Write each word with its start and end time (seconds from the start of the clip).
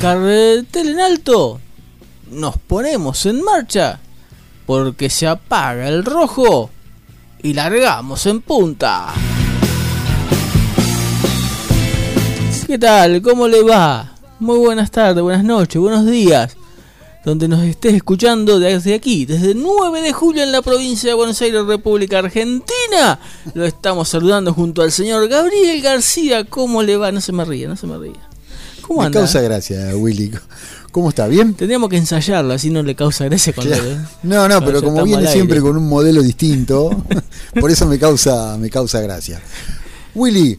Carretel 0.00 0.88
en 0.88 1.00
alto. 1.00 1.60
Nos 2.30 2.58
ponemos 2.58 3.24
en 3.24 3.42
marcha 3.42 3.98
porque 4.66 5.08
se 5.08 5.26
apaga 5.26 5.88
el 5.88 6.04
rojo 6.04 6.70
y 7.42 7.54
largamos 7.54 8.26
en 8.26 8.42
punta. 8.42 9.14
¿Qué 12.66 12.78
tal? 12.78 13.22
¿Cómo 13.22 13.48
le 13.48 13.62
va? 13.62 14.12
Muy 14.38 14.58
buenas 14.58 14.90
tardes, 14.90 15.22
buenas 15.22 15.44
noches, 15.44 15.80
buenos 15.80 16.04
días. 16.04 16.56
Donde 17.24 17.48
nos 17.48 17.62
estés 17.62 17.94
escuchando 17.94 18.58
desde 18.58 18.94
aquí, 18.94 19.24
desde 19.24 19.52
el 19.52 19.62
9 19.62 20.02
de 20.02 20.12
julio 20.12 20.42
en 20.42 20.52
la 20.52 20.62
provincia 20.62 21.08
de 21.08 21.14
Buenos 21.14 21.40
Aires, 21.40 21.64
República 21.64 22.18
Argentina. 22.18 23.18
Lo 23.54 23.64
estamos 23.64 24.08
saludando 24.08 24.52
junto 24.52 24.82
al 24.82 24.92
señor 24.92 25.26
Gabriel 25.28 25.80
García. 25.80 26.44
¿Cómo 26.44 26.82
le 26.82 26.96
va? 26.96 27.10
No 27.12 27.20
se 27.20 27.32
me 27.32 27.44
ría, 27.44 27.68
no 27.68 27.76
se 27.76 27.86
me 27.86 27.96
ría. 27.98 28.35
¿Cómo 28.86 29.02
anda? 29.02 29.20
Me 29.20 29.24
causa 29.24 29.40
gracia, 29.40 29.96
Willy. 29.96 30.32
¿Cómo 30.96 31.10
está? 31.10 31.26
¿Bien? 31.26 31.52
Tendríamos 31.52 31.90
que 31.90 31.98
ensayarlo, 31.98 32.54
así 32.54 32.70
no 32.70 32.82
le 32.82 32.94
causa 32.94 33.26
gracia 33.26 33.52
cuando 33.52 33.76
No, 34.22 34.48
no, 34.48 34.64
pero 34.64 34.82
como 34.82 35.04
viene 35.04 35.26
siempre 35.26 35.60
con 35.60 35.76
un 35.76 35.86
modelo 35.86 36.22
distinto, 36.22 36.88
por 37.60 37.70
eso 37.70 37.86
me 37.86 37.98
causa, 37.98 38.56
me 38.56 38.70
causa 38.70 39.00
gracia. 39.02 39.42
Willy, 40.14 40.58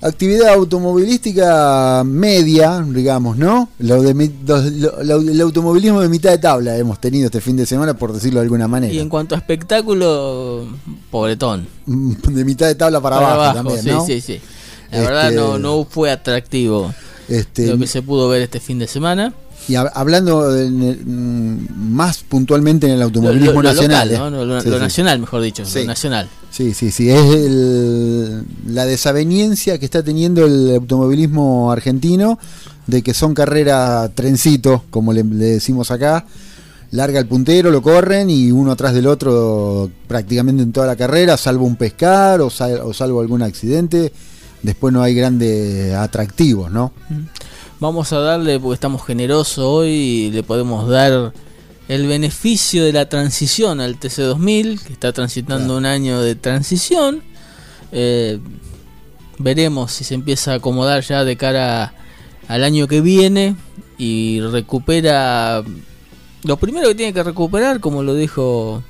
actividad 0.00 0.54
automovilística 0.54 2.02
media, 2.02 2.82
digamos, 2.88 3.36
¿no? 3.36 3.68
Lo 3.80 4.02
de, 4.02 4.12
el 4.12 5.40
automovilismo 5.42 6.00
de 6.00 6.08
mitad 6.08 6.30
de 6.30 6.38
tabla 6.38 6.78
hemos 6.78 6.98
tenido 6.98 7.26
este 7.26 7.42
fin 7.42 7.56
de 7.56 7.66
semana, 7.66 7.92
por 7.92 8.12
decirlo 8.14 8.40
de 8.40 8.44
alguna 8.44 8.66
manera. 8.66 8.90
Y 8.90 9.00
en 9.00 9.10
cuanto 9.10 9.34
a 9.34 9.38
espectáculo, 9.38 10.66
pobretón. 11.10 11.66
De 11.84 12.44
mitad 12.44 12.68
de 12.68 12.74
tabla 12.74 13.02
para, 13.02 13.18
abajo, 13.18 13.54
también, 13.54 13.84
¿no? 13.84 14.06
Sí, 14.06 14.22
sí, 14.22 14.38
sí. 14.38 14.40
La 14.90 15.00
verdad 15.00 15.32
no, 15.32 15.48
este, 15.48 15.58
no 15.58 15.84
fue 15.84 16.10
atractivo 16.10 16.94
este, 17.28 17.68
lo 17.68 17.78
que 17.78 17.86
se 17.86 18.02
pudo 18.02 18.28
ver 18.28 18.42
este 18.42 18.60
fin 18.60 18.78
de 18.78 18.86
semana. 18.86 19.34
Y 19.66 19.76
hablando 19.76 20.50
mm, 20.50 21.92
más 21.94 22.22
puntualmente 22.24 22.86
en 22.86 22.94
el 22.94 23.02
automovilismo 23.02 23.62
nacional. 23.62 24.12
¿no? 24.12 24.30
Lo, 24.30 24.60
nacional, 24.78 25.18
mejor 25.20 25.40
dicho, 25.40 25.62
lo 25.62 25.84
nacional. 25.84 26.28
Sí, 26.50 26.74
sí, 26.74 26.90
sí. 26.90 27.08
Es 27.08 28.42
la 28.66 28.84
desaveniencia 28.84 29.78
que 29.78 29.86
está 29.86 30.02
teniendo 30.02 30.44
el 30.44 30.74
automovilismo 30.74 31.72
argentino 31.72 32.38
de 32.86 33.02
que 33.02 33.14
son 33.14 33.32
carreras 33.32 34.10
trencito, 34.14 34.84
como 34.90 35.12
le, 35.12 35.22
decimos 35.22 35.90
acá. 35.90 36.26
Larga 36.90 37.18
el 37.18 37.26
puntero, 37.26 37.70
lo 37.70 37.82
corren 37.82 38.30
y 38.30 38.52
uno 38.52 38.72
atrás 38.72 38.94
del 38.94 39.06
otro 39.06 39.90
prácticamente 40.06 40.62
en 40.62 40.72
toda 40.72 40.86
la 40.86 40.94
carrera, 40.94 41.36
salvo 41.36 41.64
un 41.64 41.74
pescar 41.74 42.40
o, 42.40 42.48
o 42.48 42.92
salvo 42.92 43.20
algún 43.20 43.42
accidente. 43.42 44.12
Después 44.64 44.94
no 44.94 45.02
hay 45.02 45.14
grandes 45.14 45.92
atractivos, 45.92 46.72
¿no? 46.72 46.90
Vamos 47.80 48.14
a 48.14 48.20
darle, 48.20 48.58
porque 48.58 48.72
estamos 48.72 49.04
generosos 49.04 49.58
hoy, 49.58 50.30
le 50.32 50.42
podemos 50.42 50.88
dar 50.88 51.34
el 51.86 52.06
beneficio 52.06 52.82
de 52.82 52.94
la 52.94 53.06
transición 53.10 53.82
al 53.82 54.00
TC2000, 54.00 54.80
que 54.80 54.94
está 54.94 55.12
transitando 55.12 55.76
un 55.76 55.84
año 55.84 56.22
de 56.22 56.34
transición. 56.34 57.22
Eh, 57.92 58.38
veremos 59.36 59.92
si 59.92 60.02
se 60.04 60.14
empieza 60.14 60.52
a 60.52 60.56
acomodar 60.56 61.02
ya 61.02 61.24
de 61.24 61.36
cara 61.36 61.92
al 62.48 62.64
año 62.64 62.88
que 62.88 63.02
viene 63.02 63.56
y 63.98 64.40
recupera 64.40 65.62
lo 66.42 66.56
primero 66.56 66.88
que 66.88 66.94
tiene 66.94 67.12
que 67.12 67.22
recuperar, 67.22 67.80
como 67.80 68.02
lo 68.02 68.14
dijo 68.14 68.82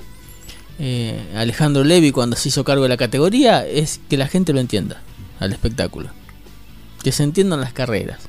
eh, 0.79 1.19
Alejandro 1.35 1.83
Levi 1.83 2.13
cuando 2.13 2.37
se 2.37 2.47
hizo 2.47 2.63
cargo 2.63 2.83
de 2.83 2.89
la 2.89 2.97
categoría, 2.97 3.67
es 3.67 3.99
que 4.09 4.15
la 4.15 4.27
gente 4.27 4.53
lo 4.53 4.61
entienda 4.61 5.01
al 5.39 5.51
espectáculo, 5.51 6.09
que 7.03 7.11
se 7.11 7.23
entiendan 7.23 7.61
las 7.61 7.73
carreras. 7.73 8.19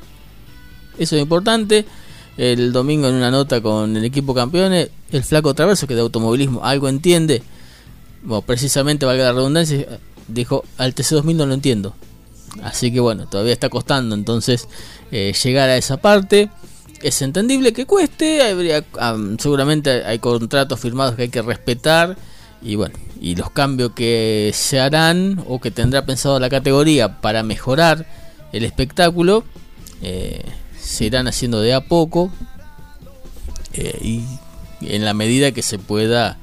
Eso 0.99 1.17
es 1.17 1.23
importante. 1.23 1.85
El 2.37 2.73
domingo 2.73 3.09
en 3.09 3.15
una 3.15 3.31
nota 3.31 3.63
con 3.63 3.97
el 3.97 4.05
equipo 4.05 4.35
campeones, 4.35 4.91
el 5.11 5.25
flaco 5.25 5.55
Traverso, 5.55 5.87
que 5.87 5.95
de 5.95 6.03
automovilismo 6.03 6.63
algo 6.65 6.89
entiende, 6.89 7.43
bueno, 8.23 8.43
precisamente 8.43 9.07
valga 9.07 9.25
la 9.25 9.33
redundancia, 9.33 10.01
dijo, 10.29 10.65
al 10.77 10.95
TC2000 10.95 11.35
no 11.35 11.47
lo 11.47 11.55
entiendo. 11.55 11.95
Así 12.63 12.93
que 12.93 13.01
bueno, 13.01 13.27
todavía 13.27 13.53
está 13.53 13.69
costando 13.69 14.15
entonces 14.15 14.69
eh, 15.11 15.33
llegar 15.43 15.69
a 15.69 15.77
esa 15.77 15.99
parte. 15.99 16.51
Es 17.03 17.23
entendible 17.23 17.73
que 17.73 17.87
cueste, 17.87 18.43
habría, 18.43 18.85
seguramente 19.39 20.05
hay 20.05 20.19
contratos 20.19 20.81
firmados 20.81 21.15
que 21.15 21.23
hay 21.23 21.29
que 21.29 21.43
respetar 21.43 22.17
y 22.63 22.77
bueno, 22.77 22.95
y 23.21 23.37
los 23.37 23.51
cambios 23.51 23.93
que 23.93 24.51
se 24.55 24.81
harán 24.81 25.43
o 25.49 25.61
que 25.61 25.71
tendrá 25.71 26.05
pensado 26.05 26.39
la 26.41 26.49
categoría 26.49 27.21
para 27.21 27.43
mejorar 27.43 28.07
el 28.53 28.65
espectáculo. 28.65 29.45
Eh, 30.03 30.43
se 30.81 31.07
irán 31.07 31.27
haciendo 31.27 31.61
de 31.61 31.75
a 31.75 31.81
poco 31.81 32.31
eh, 33.73 33.99
y 34.03 34.25
en 34.83 35.05
la 35.05 35.15
medida 35.15 35.53
que 35.53 35.63
se 35.63 35.79
pueda 35.79 36.39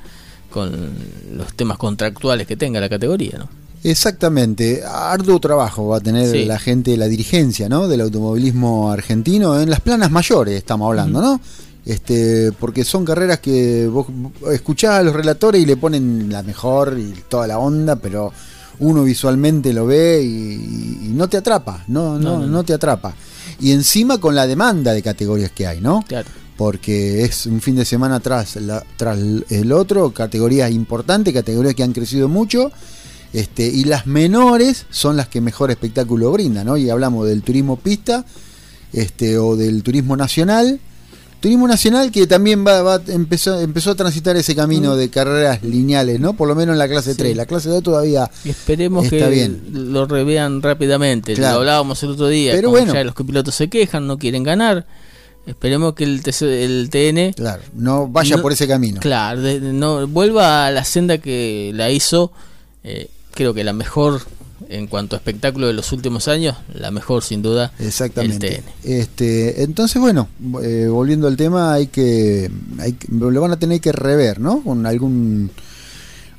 con 0.50 0.94
los 1.32 1.54
temas 1.54 1.78
contractuales 1.78 2.46
que 2.46 2.58
tenga 2.58 2.80
la 2.80 2.90
categoría, 2.90 3.38
¿no? 3.38 3.50
Exactamente, 3.84 4.82
arduo 4.86 5.40
trabajo 5.40 5.88
va 5.88 5.98
a 5.98 6.00
tener 6.00 6.48
la 6.48 6.58
gente, 6.58 6.96
la 6.96 7.08
dirigencia, 7.08 7.68
¿no? 7.68 7.90
Del 7.90 8.02
automovilismo 8.02 8.90
argentino 8.90 9.60
en 9.60 9.70
las 9.70 9.82
planas 9.82 10.10
mayores, 10.10 10.56
estamos 10.56 10.88
hablando, 10.88 11.22
¿no? 11.22 11.42
Este, 11.86 12.52
porque 12.54 12.86
son 12.86 13.04
carreras 13.04 13.40
que 13.40 13.88
vos 13.88 14.08
escuchás 14.52 15.00
a 15.00 15.04
los 15.04 15.14
relatores 15.14 15.62
y 15.62 15.66
le 15.66 15.76
ponen 15.76 16.32
la 16.32 16.42
mejor 16.42 16.98
y 16.98 17.14
toda 17.28 17.46
la 17.46 17.60
onda, 17.60 17.98
pero 17.98 18.32
uno 18.80 19.04
visualmente 19.04 19.74
lo 19.74 19.86
ve 19.86 20.22
y, 20.24 21.12
no 21.14 21.28
te 21.28 21.38
atrapa, 21.38 21.84
no, 21.88 22.18
no, 22.18 22.40
no, 22.40 22.48
no 22.48 22.64
te 22.64 22.74
atrapa 22.74 23.14
y 23.60 23.72
encima 23.72 24.20
con 24.20 24.36
la 24.36 24.48
demanda 24.48 24.94
de 24.94 25.02
categorías 25.02 25.52
que 25.52 25.68
hay, 25.68 25.82
¿no? 25.82 26.04
Claro. 26.08 26.28
Porque 26.58 27.24
es 27.24 27.46
un 27.46 27.62
fin 27.62 27.76
de 27.76 27.86
semana 27.86 28.20
tras, 28.20 28.58
tras 28.98 29.20
el 29.50 29.72
otro, 29.72 30.12
categorías 30.12 30.72
importantes, 30.72 31.34
categorías 31.34 31.74
que 31.74 31.84
han 31.84 31.94
crecido 31.94 32.28
mucho. 32.30 32.72
Este, 33.32 33.66
y 33.66 33.86
las 33.86 34.06
menores 34.06 34.86
son 34.92 35.18
las 35.18 35.28
que 35.28 35.42
mejor 35.42 35.72
espectáculo 35.72 36.32
brindan, 36.32 36.68
¿no? 36.68 36.78
Y 36.78 36.90
hablamos 36.90 37.28
del 37.28 37.42
turismo 37.42 37.78
pista 37.78 38.26
este, 38.92 39.40
o 39.40 39.56
del 39.56 39.82
turismo 39.82 40.16
nacional 40.16 40.80
Turismo 41.44 41.68
Nacional 41.68 42.10
que 42.10 42.26
también 42.26 42.66
va, 42.66 43.02
empezó, 43.10 43.60
empezó 43.60 43.92
a 43.92 43.96
transitar 43.96 44.38
ese 44.38 44.56
camino 44.56 44.94
mm. 44.94 44.98
de 44.98 45.10
carreras 45.10 45.62
lineales, 45.62 46.18
¿no? 46.18 46.38
Por 46.38 46.48
lo 46.48 46.56
menos 46.56 46.72
en 46.72 46.80
la 46.80 46.88
clase 46.88 47.16
3. 47.16 47.36
La 47.36 47.46
clase 47.46 47.68
2 47.68 47.84
todavía 47.84 48.32
Esperemos 48.46 49.10
que 49.10 49.52
lo 49.74 50.06
revean 50.06 50.62
rápidamente. 50.62 51.36
Lo 51.36 51.46
hablábamos 51.48 52.02
el 52.02 52.12
otro 52.12 52.30
día. 52.30 52.54
Pero 52.54 52.70
bueno. 52.70 52.94
Ya 52.94 53.04
los 53.04 53.14
pilotos 53.14 53.56
se 53.56 53.68
quejan, 53.68 54.08
no 54.08 54.18
quieren 54.18 54.44
ganar. 54.44 54.86
Esperemos 55.46 55.96
que 55.96 56.06
el, 56.06 56.22
el 56.44 56.90
TN 56.90 57.34
claro, 57.34 57.62
no 57.74 58.08
vaya 58.08 58.42
por 58.42 58.54
ese 58.54 58.66
camino. 58.66 59.02
Claro, 59.02 59.42
no 59.42 60.08
vuelva 60.08 60.66
a 60.66 60.72
la 60.72 60.86
senda 60.86 61.18
que 61.18 61.74
la 61.76 61.90
hizo, 61.90 62.32
eh, 62.86 63.10
creo 63.34 63.54
que 63.54 63.66
la 63.66 63.74
mejor 63.74 64.22
en 64.70 64.88
cuanto 64.88 65.16
a 65.16 65.20
espectáculo 65.20 65.68
de 65.68 65.74
los 65.74 65.92
últimos 65.92 66.28
años, 66.28 66.56
la 66.74 66.92
mejor 66.92 67.24
sin 67.24 67.42
duda. 67.42 67.72
Exactamente. 67.80 68.64
Este, 68.84 69.64
entonces, 69.64 70.02
bueno, 70.02 70.28
eh, 70.62 70.88
volviendo 70.90 71.28
al 71.28 71.38
tema, 71.38 71.74
hay 71.74 71.88
que, 71.88 72.50
hay, 72.80 72.98
lo 73.10 73.42
van 73.42 73.52
a 73.52 73.60
tener 73.60 73.80
que 73.82 73.92
rever, 73.92 74.40
¿no? 74.40 74.62
Con 74.64 74.86
algún 74.86 75.52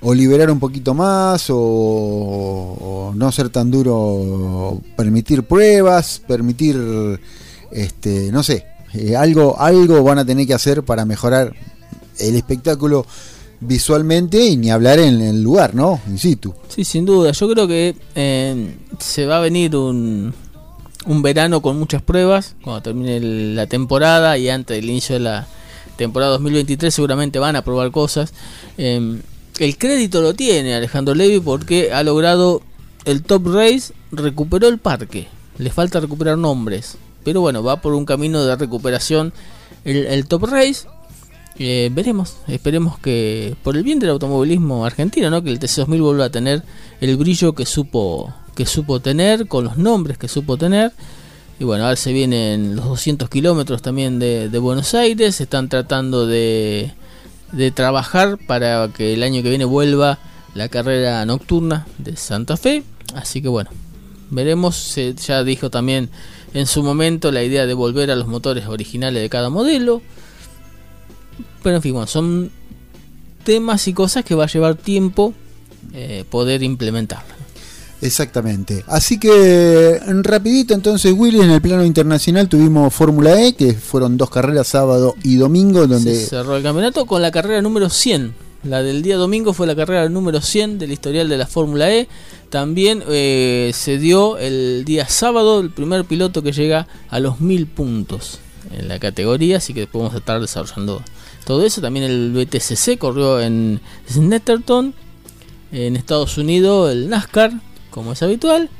o 0.06 0.12
liberar 0.14 0.50
un 0.50 0.60
poquito 0.60 0.92
más 0.92 1.46
o, 1.48 3.12
no 3.16 3.32
ser 3.32 3.48
tan 3.48 3.70
duro, 3.70 4.80
permitir 4.96 5.44
pruebas, 5.44 6.20
permitir, 6.26 6.76
este, 7.72 8.30
no 8.30 8.42
sé, 8.42 8.66
eh, 8.92 9.16
algo, 9.16 9.58
algo 9.58 10.02
van 10.02 10.18
a 10.18 10.24
tener 10.24 10.46
que 10.46 10.52
hacer 10.52 10.82
para 10.82 11.06
mejorar 11.06 11.54
el 12.18 12.36
espectáculo 12.36 13.06
visualmente 13.60 14.44
y 14.44 14.56
ni 14.56 14.70
hablar 14.70 14.98
en 14.98 15.20
el 15.20 15.42
lugar, 15.42 15.74
¿no? 15.74 16.00
In 16.06 16.18
situ. 16.18 16.54
Sí, 16.68 16.84
sin 16.84 17.04
duda. 17.04 17.32
Yo 17.32 17.48
creo 17.48 17.66
que 17.66 17.96
eh, 18.14 18.74
se 18.98 19.26
va 19.26 19.38
a 19.38 19.40
venir 19.40 19.76
un, 19.76 20.34
un 21.06 21.22
verano 21.22 21.62
con 21.62 21.78
muchas 21.78 22.02
pruebas, 22.02 22.56
cuando 22.62 22.82
termine 22.82 23.20
la 23.20 23.66
temporada 23.66 24.38
y 24.38 24.48
antes 24.48 24.76
del 24.76 24.88
inicio 24.88 25.14
de 25.14 25.20
la 25.20 25.46
temporada 25.96 26.32
2023 26.32 26.92
seguramente 26.92 27.38
van 27.38 27.56
a 27.56 27.62
probar 27.62 27.90
cosas. 27.90 28.32
Eh, 28.78 29.20
el 29.58 29.78
crédito 29.78 30.20
lo 30.20 30.34
tiene 30.34 30.74
Alejandro 30.74 31.14
Levi 31.14 31.40
porque 31.40 31.92
ha 31.92 32.02
logrado 32.02 32.62
el 33.04 33.22
top 33.22 33.54
race, 33.54 33.92
recuperó 34.10 34.68
el 34.68 34.78
parque, 34.78 35.28
le 35.58 35.70
falta 35.70 36.00
recuperar 36.00 36.36
nombres, 36.38 36.96
pero 37.22 37.40
bueno, 37.40 37.62
va 37.62 37.80
por 37.80 37.94
un 37.94 38.04
camino 38.04 38.44
de 38.44 38.56
recuperación 38.56 39.32
el 39.84 40.26
top 40.26 40.44
race 40.44 40.86
eh, 41.58 41.90
veremos, 41.92 42.36
esperemos 42.48 42.98
que 42.98 43.56
por 43.62 43.76
el 43.76 43.82
bien 43.82 43.98
del 43.98 44.10
automovilismo 44.10 44.84
argentino, 44.84 45.30
¿no? 45.30 45.42
que 45.42 45.50
el 45.50 45.60
TC2000 45.60 46.00
vuelva 46.02 46.24
a 46.26 46.30
tener 46.30 46.62
el 47.00 47.16
brillo 47.16 47.54
que 47.54 47.66
supo 47.66 48.32
que 48.54 48.66
supo 48.66 49.00
tener, 49.00 49.48
con 49.48 49.64
los 49.64 49.76
nombres 49.76 50.16
que 50.16 50.28
supo 50.28 50.56
tener. 50.56 50.92
Y 51.58 51.64
bueno, 51.64 51.84
ahora 51.84 51.96
se 51.96 52.12
vienen 52.12 52.76
los 52.76 52.84
200 52.86 53.28
kilómetros 53.28 53.82
también 53.82 54.18
de, 54.18 54.48
Buenos 54.58 54.94
Aires, 54.94 55.40
están 55.40 55.68
tratando 55.68 56.26
de, 56.26 56.92
de 57.52 57.70
trabajar 57.70 58.38
para 58.46 58.88
que 58.88 59.14
el 59.14 59.22
año 59.22 59.42
que 59.42 59.50
viene 59.50 59.64
vuelva 59.64 60.18
la 60.54 60.68
carrera 60.68 61.24
nocturna 61.26 61.86
de 61.98 62.16
Santa 62.16 62.56
Fe. 62.56 62.82
Así 63.14 63.42
que 63.42 63.48
bueno, 63.48 63.70
veremos. 64.30 64.96
ya 65.26 65.44
dijo 65.44 65.70
también 65.70 66.10
en 66.54 66.66
su 66.66 66.82
momento 66.82 67.30
la 67.32 67.42
idea 67.42 67.66
de 67.66 67.74
volver 67.74 68.10
a 68.10 68.16
los 68.16 68.26
motores 68.26 68.66
originales 68.66 69.22
de 69.22 69.28
cada 69.28 69.50
modelo. 69.50 70.02
Pero 71.64 71.76
en 71.76 71.82
fin, 71.82 71.94
bueno, 71.94 72.06
son 72.06 72.50
temas 73.42 73.88
y 73.88 73.94
cosas 73.94 74.24
que 74.24 74.34
va 74.34 74.44
a 74.44 74.46
llevar 74.46 74.76
tiempo 74.76 75.32
eh, 75.94 76.24
poder 76.30 76.62
implementar. 76.62 77.24
Exactamente. 78.02 78.84
Así 78.86 79.18
que 79.18 79.98
rapidito 80.22 80.74
entonces 80.74 81.14
Willy 81.16 81.40
en 81.40 81.50
el 81.50 81.62
plano 81.62 81.84
internacional 81.86 82.50
tuvimos 82.50 82.92
Fórmula 82.92 83.40
E, 83.40 83.54
que 83.54 83.72
fueron 83.72 84.18
dos 84.18 84.28
carreras 84.28 84.68
sábado 84.68 85.14
y 85.22 85.36
domingo 85.36 85.86
donde 85.86 86.14
se 86.14 86.26
cerró 86.26 86.56
el 86.56 86.62
campeonato 86.62 87.06
con 87.06 87.22
la 87.22 87.30
carrera 87.30 87.62
número 87.62 87.88
100. 87.88 88.34
La 88.64 88.82
del 88.82 89.02
día 89.02 89.16
domingo 89.16 89.54
fue 89.54 89.66
la 89.66 89.74
carrera 89.74 90.08
número 90.10 90.42
100 90.42 90.78
del 90.78 90.92
historial 90.92 91.30
de 91.30 91.38
la 91.38 91.46
Fórmula 91.46 91.90
E. 91.90 92.08
También 92.50 93.02
eh, 93.08 93.70
se 93.74 93.96
dio 93.96 94.36
el 94.36 94.84
día 94.84 95.08
sábado 95.08 95.60
el 95.60 95.70
primer 95.70 96.04
piloto 96.04 96.42
que 96.42 96.52
llega 96.52 96.86
a 97.08 97.20
los 97.20 97.40
1000 97.40 97.66
puntos 97.68 98.38
en 98.70 98.88
la 98.88 98.98
categoría, 98.98 99.58
así 99.58 99.72
que 99.72 99.86
podemos 99.86 100.14
estar 100.14 100.40
desarrollando 100.40 101.02
todo 101.44 101.64
eso. 101.64 101.80
También 101.80 102.04
el 102.04 102.32
BTCC 102.32 102.98
corrió 102.98 103.40
en 103.40 103.80
Snetterton, 104.10 104.94
en 105.72 105.96
Estados 105.96 106.38
Unidos, 106.38 106.92
el 106.92 107.08
NASCAR, 107.08 107.52
como 107.90 108.12
es 108.12 108.22
habitual. 108.22 108.70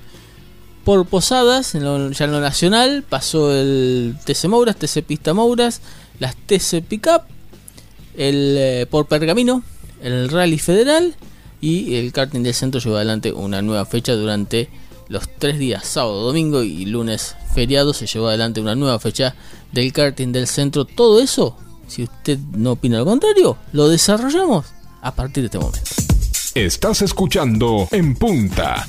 Por 0.85 1.07
Posadas, 1.07 1.75
en 1.75 2.13
ya 2.13 2.25
en 2.27 2.33
lo 2.33 2.41
nacional, 2.41 3.05
pasó 3.09 3.55
el 3.55 4.17
TC 4.25 4.49
Mouras, 4.49 4.77
TC 4.77 5.03
Pista 5.03 5.33
Mouras, 5.33 5.81
las 6.19 6.37
TC 6.37 6.83
Pickup, 6.83 7.23
el 8.17 8.57
eh, 8.59 8.87
por 8.91 9.07
Pergamino, 9.07 9.63
el 10.03 10.29
Rally 10.29 10.59
Federal 10.59 11.15
y 11.61 11.95
el 11.95 12.13
karting 12.13 12.43
del 12.43 12.53
centro 12.53 12.81
lleva 12.81 12.97
adelante 12.97 13.33
una 13.33 13.63
nueva 13.63 13.87
fecha 13.87 14.13
durante 14.13 14.69
los 15.09 15.29
tres 15.39 15.59
días, 15.59 15.87
sábado, 15.87 16.23
domingo 16.23 16.63
y 16.63 16.85
lunes 16.87 17.37
feriado, 17.55 17.95
se 17.95 18.07
llevó 18.07 18.29
adelante 18.29 18.61
una 18.61 18.75
nueva 18.75 18.99
fecha 18.99 19.35
del 19.73 19.93
karting 19.93 20.33
del 20.33 20.47
centro. 20.47 20.85
Todo 20.85 21.21
eso, 21.21 21.57
si 21.87 22.05
usted 22.05 22.39
no 22.57 22.73
opina 22.73 22.99
lo 22.99 23.05
contrario, 23.05 23.57
lo 23.73 23.89
desarrollamos 23.89 24.67
a 25.03 25.15
partir 25.15 25.43
de 25.43 25.47
este 25.47 25.59
momento. 25.59 25.81
Estás 26.55 27.03
escuchando 27.03 27.89
En 27.91 28.15
Punta. 28.15 28.87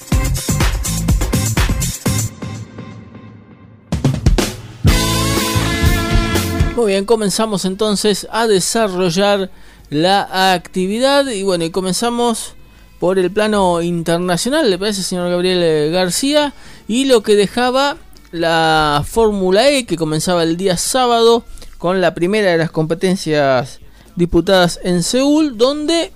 Muy 6.75 6.87
bien, 6.87 7.05
comenzamos 7.05 7.63
entonces 7.65 8.27
a 8.31 8.47
desarrollar 8.47 9.49
la 9.89 10.53
actividad 10.53 11.25
y 11.27 11.43
bueno, 11.43 11.63
y 11.63 11.69
comenzamos 11.69 12.55
por 12.99 13.17
el 13.17 13.31
plano 13.31 13.81
internacional, 13.81 14.69
le 14.69 14.77
parece, 14.77 15.03
señor 15.03 15.29
Gabriel 15.29 15.61
eh, 15.63 15.89
García, 15.89 16.53
y 16.87 17.05
lo 17.05 17.23
que 17.23 17.35
dejaba 17.35 17.97
la 18.31 19.03
Fórmula 19.07 19.69
E, 19.69 19.85
que 19.85 19.97
comenzaba 19.97 20.43
el 20.43 20.57
día 20.57 20.75
sábado 20.77 21.43
con 21.85 22.01
la 22.01 22.15
primera 22.15 22.49
de 22.49 22.57
las 22.57 22.71
competencias 22.71 23.79
disputadas 24.15 24.79
en 24.83 25.03
Seúl, 25.03 25.55
donde 25.55 26.11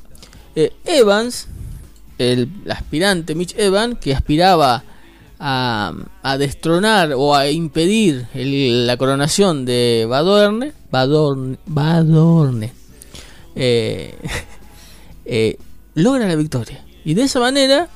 eh, 0.56 0.74
Evans, 0.83 1.45
el 2.18 2.50
aspirante 2.68 3.36
Mitch 3.36 3.54
Evans, 3.56 4.00
que 4.00 4.16
aspiraba 4.16 4.83
a, 5.39 5.94
destronar 6.39 7.13
o 7.16 7.36
a 7.36 7.51
impedir 7.51 8.25
la 8.33 8.98
coronación 8.98 9.63
de 9.63 10.07
Badorne, 10.10 10.74
Badorne, 10.89 11.60
Badorne 11.68 12.74
eh, 13.56 14.15
eh, 15.25 15.56
logra 15.94 16.27
la 16.27 16.36
victoria. 16.36 16.83
Y 17.06 17.13
de 17.13 17.22
esa 17.22 17.39
manera 17.39 17.89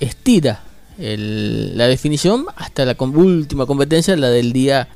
estira 0.00 0.64
la 0.98 1.86
definición 1.86 2.46
hasta 2.56 2.84
la 2.84 2.96
última 2.98 3.66
competencia, 3.66 4.16
la 4.16 4.30
del 4.30 4.52
día 4.52 4.88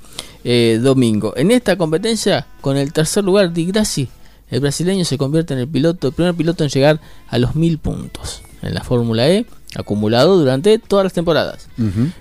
eh, 0.49 0.79
domingo. 0.81 1.35
En 1.37 1.51
esta 1.51 1.77
competencia, 1.77 2.47
con 2.61 2.77
el 2.77 2.93
tercer 2.93 3.25
lugar, 3.25 3.53
Di 3.53 3.67
Grassi, 3.67 4.09
el 4.49 4.61
brasileño 4.61 5.05
se 5.05 5.19
convierte 5.19 5.55
en 5.55 5.61
el 5.61 5.67
piloto, 5.67 6.07
el 6.07 6.15
primer 6.15 6.37
piloto 6.37 6.63
en 6.63 6.71
llegar 6.71 7.01
a 7.27 7.39
los 7.39 7.57
mil 7.57 7.79
puntos 7.79 8.43
en 8.63 8.73
la 8.73 8.85
Fórmula 8.85 9.29
E, 9.29 9.45
acumulado 9.75 10.39
durante 10.39 10.79
todas 10.79 11.03
las 11.03 11.13
temporadas. 11.13 11.67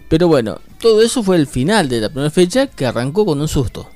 Pero 0.10 0.28
bueno, 0.28 0.60
todo 0.80 1.04
eso 1.04 1.22
fue 1.22 1.36
el 1.36 1.46
final 1.46 1.88
de 1.88 2.02
la 2.02 2.10
primera 2.10 2.32
fecha 2.32 2.66
que 2.66 2.88
arrancó 2.88 3.28
con 3.28 3.40
un 3.40 3.48
susto. 3.48 3.90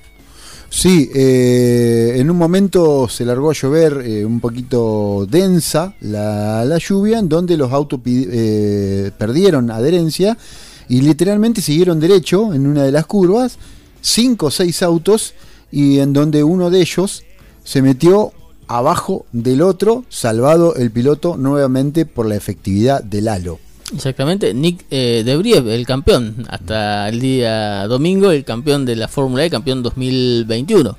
Sí, 0.70 1.10
eh, 1.16 2.14
en 2.18 2.30
un 2.30 2.38
momento 2.38 3.10
se 3.10 3.26
largó 3.26 3.50
a 3.50 3.54
llover 3.56 4.04
eh, 4.06 4.24
un 4.24 4.40
poquito 4.40 5.26
densa 5.28 5.96
la, 6.02 6.78
lluvia, 6.78 7.18
en 7.18 7.30
donde 7.30 7.58
los 7.58 7.74
autos 7.74 8.00
eh, 8.06 9.10
perdieron 9.18 9.72
adherencia 9.72 10.38
y 10.88 11.02
literalmente 11.02 11.62
siguieron 11.62 12.00
derecho 12.00 12.54
en 12.54 12.68
una 12.68 12.84
de 12.84 12.92
las 12.92 13.08
curvas, 13.08 13.58
cinco 14.02 14.48
o 14.48 14.52
seis 14.52 14.82
autos, 14.84 15.34
y 15.72 16.00
en 16.00 16.14
donde 16.14 16.44
uno 16.44 16.70
de 16.70 16.82
ellos 16.82 17.24
se 17.64 17.82
metió 17.82 18.34
abajo 18.68 19.26
del 19.32 19.62
otro, 19.62 20.06
salvado 20.10 20.76
el 20.76 20.92
piloto 20.92 21.38
nuevamente 21.38 22.06
por 22.06 22.28
la 22.28 22.36
efectividad 22.36 23.04
del 23.04 23.28
halo. 23.28 23.60
Exactamente, 23.94 24.54
Nick 24.54 24.86
eh, 24.92 25.24
Debriev, 25.26 25.68
el 25.68 25.86
campeón, 25.88 26.46
hasta 26.48 27.10
el 27.10 27.20
día 27.20 27.88
domingo, 27.88 28.30
el 28.30 28.46
campeón 28.46 28.86
de 28.86 28.96
la 28.96 29.08
Fórmula 29.08 29.44
E, 29.44 29.50
campeón 29.50 29.82
2021 29.82 30.98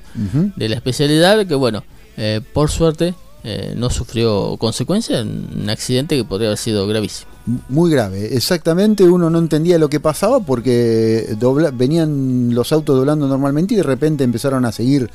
de 0.55 0.69
la 0.69 0.75
especialidad, 0.75 1.45
que 1.47 1.55
bueno, 1.55 1.85
eh, 2.17 2.41
por 2.53 2.69
suerte 2.69 3.13
eh, 3.43 3.73
no 3.75 3.89
sufrió 3.89 4.55
consecuencias 4.57 5.21
en 5.21 5.47
un 5.63 5.69
accidente 5.69 6.15
que 6.15 6.23
podría 6.23 6.49
haber 6.49 6.59
sido 6.59 6.85
gravísimo. 6.87 7.31
Muy 7.69 7.89
grave, 7.89 8.35
exactamente, 8.35 9.03
uno 9.03 9.31
no 9.31 9.39
entendía 9.39 9.79
lo 9.79 9.89
que 9.89 9.99
pasaba 9.99 10.39
porque 10.41 11.35
venían 11.73 12.53
los 12.53 12.71
autos 12.71 12.95
doblando 12.95 13.27
normalmente 13.27 13.73
y 13.73 13.77
de 13.77 13.83
repente 13.83 14.23
empezaron 14.23 14.63
a 14.65 14.71
seguir 14.71 15.09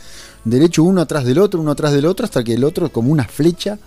derecho 0.44 0.82
uno 0.82 1.02
atrás 1.02 1.24
del 1.24 1.38
otro, 1.38 1.60
uno 1.60 1.70
atrás 1.70 1.92
del 1.92 2.04
otro, 2.04 2.24
hasta 2.24 2.42
que 2.42 2.54
el 2.54 2.64
otro 2.64 2.90
como 2.90 3.12
una 3.12 3.24
flecha 3.24 3.78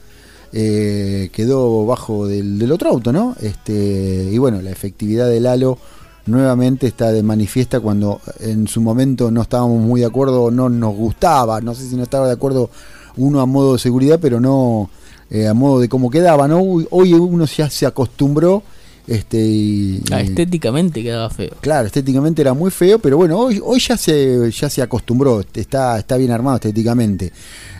eh, 0.53 1.29
quedó 1.33 1.85
bajo 1.85 2.27
del, 2.27 2.71
otro 2.71 2.89
auto, 2.91 3.11
¿no? 3.11 3.35
Este, 3.41 4.29
y 4.31 4.37
bueno, 4.37 4.61
la 4.61 4.71
efectividad 4.71 5.27
del 5.27 5.45
halo 5.45 5.77
nuevamente 6.25 6.87
está 6.87 7.11
de 7.11 7.23
manifiesta 7.23 7.81
cuando 7.81 8.21
en 8.39 8.67
su 8.67 8.79
momento 8.79 9.31
no 9.31 9.41
estábamos 9.41 9.81
muy 9.81 9.99
de 9.99 10.07
acuerdo, 10.07 10.49
no 10.49 10.69
nos 10.69 10.95
gustaba, 10.95 11.59
no 11.59 11.75
sé 11.75 11.89
si 11.89 11.95
no 11.97 12.03
estaba 12.03 12.27
de 12.27 12.33
acuerdo 12.33 12.69
uno 13.17 13.41
a 13.41 13.45
modo 13.45 13.73
de 13.73 13.79
seguridad, 13.79 14.19
pero 14.21 14.39
no 14.39 14.89
eh, 15.29 15.47
a 15.47 15.53
modo 15.53 15.79
de 15.79 15.89
cómo 15.89 16.09
quedaba, 16.09 16.47
¿no? 16.47 16.59
Hoy 16.61 17.13
uno 17.13 17.45
ya 17.45 17.69
se 17.69 17.85
acostumbró. 17.85 18.63
Este, 19.07 19.39
y, 19.39 20.03
ah, 20.11 20.21
estéticamente 20.21 21.01
quedaba 21.01 21.31
feo. 21.31 21.55
Claro, 21.61 21.87
estéticamente 21.87 22.43
era 22.43 22.53
muy 22.53 22.69
feo, 22.69 22.99
pero 22.99 23.17
bueno, 23.17 23.39
hoy, 23.39 23.59
hoy 23.63 23.79
ya 23.79 23.97
se 23.97 24.51
ya 24.51 24.69
se 24.69 24.83
acostumbró, 24.83 25.43
está, 25.53 25.97
está 25.97 26.15
bien 26.15 26.29
armado 26.29 26.57
estéticamente. 26.57 27.31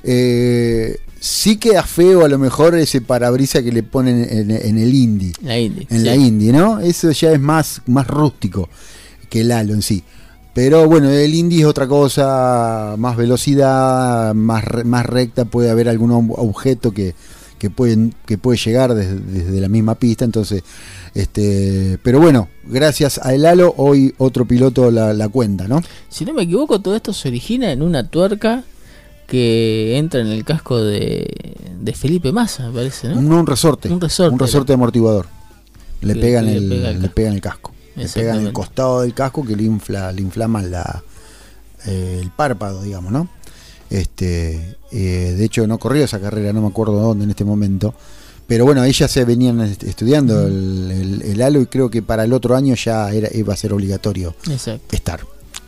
Eh, 0.04 0.98
sí 1.20 1.58
queda 1.58 1.84
feo 1.84 2.26
a 2.26 2.28
lo 2.28 2.40
mejor 2.40 2.76
ese 2.76 3.02
parabrisa 3.02 3.62
que 3.62 3.72
le 3.72 3.84
ponen 3.84 4.28
en, 4.28 4.78
el 4.78 4.94
indie. 4.94 5.34
en 5.44 6.04
la 6.04 6.16
indie, 6.16 6.52
¿no? 6.52 6.80
Eso 6.80 7.12
ya 7.12 7.32
es 7.32 7.40
más, 7.40 7.82
más 7.86 8.08
rústico 8.08 8.70
que 9.30 9.42
el 9.42 9.52
halo 9.52 9.74
en 9.74 9.82
sí. 9.82 10.04
Pero 10.54 10.88
bueno, 10.88 11.10
el 11.10 11.34
indie 11.34 11.62
es 11.62 11.66
otra 11.66 11.88
cosa, 11.88 12.96
más 12.98 13.16
velocidad, 13.16 14.34
más, 14.34 14.64
más 14.84 15.06
recta, 15.06 15.46
puede 15.46 15.70
haber 15.70 15.88
algún 15.88 16.12
objeto 16.36 16.92
que, 16.92 17.14
que, 17.60 17.70
pueden, 17.70 18.16
que 18.26 18.38
puede 18.38 18.58
llegar 18.58 18.96
desde, 18.96 19.62
la 19.62 19.70
misma 19.70 19.96
pista, 19.96 20.26
entonces, 20.26 20.64
este, 21.14 22.00
pero 22.04 22.20
bueno, 22.20 22.50
gracias 22.66 23.20
a 23.24 23.34
el 23.34 23.46
halo, 23.46 23.74
hoy 23.78 24.14
otro 24.18 24.46
piloto 24.46 24.90
la, 24.90 25.14
la 25.14 25.30
cuenta, 25.30 25.68
¿no? 25.68 25.82
Si 26.10 26.26
no 26.26 26.34
me 26.34 26.44
equivoco, 26.44 26.82
todo 26.82 26.96
esto 26.96 27.14
se 27.14 27.28
origina 27.28 27.72
en 27.72 27.84
una 27.84 28.10
tuerca 28.10 28.64
que 29.28 29.98
entra 29.98 30.22
en 30.22 30.28
el 30.28 30.44
casco 30.44 30.84
de, 30.84 31.28
de 31.80 31.94
Felipe 31.94 32.32
Massa, 32.32 32.68
me 32.70 32.74
parece, 32.74 33.10
¿no? 33.10 33.20
un 33.20 33.46
resorte. 33.46 33.90
Un 33.90 34.02
resorte. 34.02 34.34
Un 34.34 34.40
resorte 34.40 34.74
amortiguador. 34.74 35.28
Le, 36.02 36.16
pegan 36.16 36.48
el, 36.48 37.02
le, 37.02 37.10
pega 37.10 37.30
el 37.30 37.42
casco. 37.42 37.74
Le 38.00 38.10
pega 38.10 38.36
en 38.36 38.48
el 38.48 38.54
costado 38.54 39.02
del 39.02 39.14
casco 39.14 39.46
que 39.46 39.56
le 39.56 39.64
infla, 39.64 40.12
le 40.12 40.22
inflama 40.22 40.62
la, 40.62 41.04
eh, 41.86 42.20
el 42.22 42.32
párpado, 42.32 42.82
digamos, 42.82 43.12
¿no? 43.12 43.28
Este, 43.90 44.78
eh, 44.92 45.36
de 45.38 45.46
hecho 45.46 45.66
no 45.68 45.78
corrió 45.78 46.04
esa 46.04 46.20
carrera, 46.20 46.54
no 46.54 46.62
me 46.62 46.68
acuerdo 46.68 46.94
dónde 47.00 47.26
en 47.26 47.32
este 47.32 47.44
momento. 47.44 47.94
Pero 48.48 48.66
bueno, 48.66 48.84
ellas 48.84 49.12
se 49.12 49.26
venían 49.26 49.62
estudiando 49.62 50.48
el, 50.48 51.22
el, 51.24 51.42
halo 51.42 51.62
y 51.62 51.68
creo 51.68 51.90
que 51.90 52.02
para 52.02 52.24
el 52.24 52.34
otro 52.34 52.56
año 52.56 52.74
ya 52.74 53.12
era, 53.12 53.30
iba 53.32 53.54
a 53.54 53.58
ser 53.58 53.74
obligatorio 53.74 54.34
estar. 54.92 55.20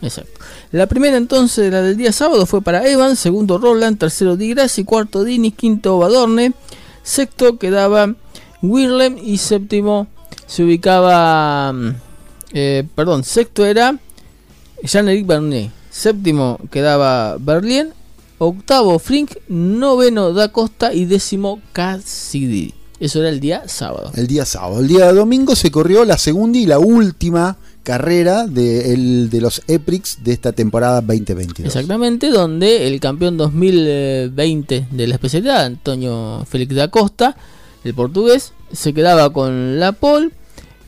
Exacto. 0.01 0.39
La 0.71 0.87
primera 0.87 1.17
entonces, 1.17 1.71
la 1.71 1.83
del 1.83 1.95
día 1.95 2.11
sábado, 2.11 2.47
fue 2.47 2.61
para 2.61 2.87
Evans, 2.87 3.19
segundo 3.19 3.59
Roland, 3.59 3.99
tercero 3.99 4.35
Di 4.35 4.49
Grassi, 4.49 4.83
cuarto 4.83 5.23
Dini, 5.23 5.51
quinto 5.51 5.99
Badorne, 5.99 6.53
sexto 7.03 7.59
quedaba 7.59 8.15
Wirlem 8.63 9.17
y 9.17 9.37
séptimo 9.37 10.07
se 10.47 10.63
ubicaba, 10.63 11.71
mm, 11.71 11.95
eh, 12.53 12.83
perdón, 12.95 13.23
sexto 13.23 13.65
era 13.65 13.99
Jean-Éric 14.83 15.25
Bernet, 15.25 15.71
séptimo 15.89 16.59
quedaba 16.71 17.37
Berlien, 17.39 17.93
octavo 18.37 18.97
Frink, 18.99 19.31
noveno 19.47 20.33
Da 20.33 20.51
Costa 20.51 20.93
y 20.93 21.05
décimo 21.05 21.61
Cassidy. 21.73 22.73
Eso 22.99 23.19
era 23.19 23.29
el 23.29 23.39
día 23.39 23.63
sábado. 23.67 24.11
El 24.15 24.27
día 24.27 24.45
sábado. 24.45 24.79
El 24.79 24.87
día 24.87 25.11
domingo 25.11 25.55
se 25.55 25.71
corrió 25.71 26.05
la 26.05 26.19
segunda 26.19 26.59
y 26.59 26.67
la 26.67 26.77
última 26.77 27.57
carrera 27.83 28.45
de, 28.45 28.93
el, 28.93 29.29
de 29.29 29.41
los 29.41 29.63
EPRIX 29.67 30.23
de 30.23 30.33
esta 30.33 30.51
temporada 30.51 31.01
2022. 31.01 31.65
Exactamente, 31.65 32.29
donde 32.29 32.87
el 32.87 32.99
campeón 32.99 33.37
2020 33.37 34.87
de 34.91 35.07
la 35.07 35.15
especialidad, 35.15 35.65
Antonio 35.65 36.45
Félix 36.47 36.75
da 36.75 36.89
Costa, 36.89 37.35
el 37.83 37.95
portugués, 37.95 38.53
se 38.71 38.93
quedaba 38.93 39.33
con 39.33 39.79
la 39.79 39.93
pole, 39.93 40.29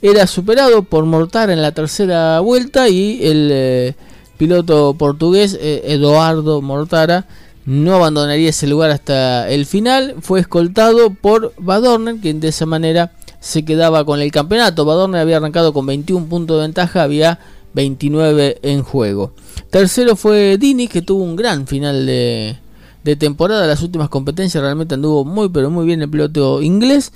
era 0.03 0.27
superado 0.27 0.83
por 0.83 1.05
Mortara 1.05 1.53
en 1.53 1.61
la 1.61 1.71
tercera 1.71 2.39
vuelta 2.41 2.89
y 2.89 3.25
el 3.25 3.49
eh, 3.51 3.95
piloto 4.37 4.93
portugués 4.95 5.57
eh, 5.59 5.81
Eduardo 5.85 6.61
Mortara 6.61 7.25
no 7.65 7.95
abandonaría 7.95 8.49
ese 8.49 8.67
lugar 8.67 8.91
hasta 8.91 9.49
el 9.49 9.65
final, 9.65 10.15
fue 10.21 10.41
escoltado 10.41 11.11
por 11.13 11.53
Badorner, 11.57 12.17
quien 12.17 12.41
de 12.41 12.49
esa 12.49 12.65
manera 12.65 13.13
se 13.39 13.63
quedaba 13.63 14.03
con 14.03 14.19
el 14.19 14.31
campeonato. 14.31 14.83
Badorne 14.83 15.19
había 15.19 15.37
arrancado 15.37 15.71
con 15.71 15.85
21 15.85 16.25
puntos 16.27 16.57
de 16.57 16.63
ventaja, 16.63 17.03
había 17.03 17.39
29 17.73 18.59
en 18.61 18.83
juego. 18.83 19.31
Tercero 19.69 20.17
fue 20.17 20.57
Dini, 20.57 20.89
que 20.89 21.01
tuvo 21.01 21.23
un 21.23 21.37
gran 21.37 21.65
final 21.65 22.05
de, 22.05 22.57
temporada. 23.17 23.65
Las 23.65 23.81
últimas 23.81 24.09
competencias 24.09 24.61
realmente 24.61 24.95
anduvo 24.95 25.23
muy, 25.23 25.47
pero 25.47 25.69
muy 25.69 25.85
bien 25.85 26.01
el 26.01 26.09
piloto 26.09 26.61
inglés. 26.61 27.13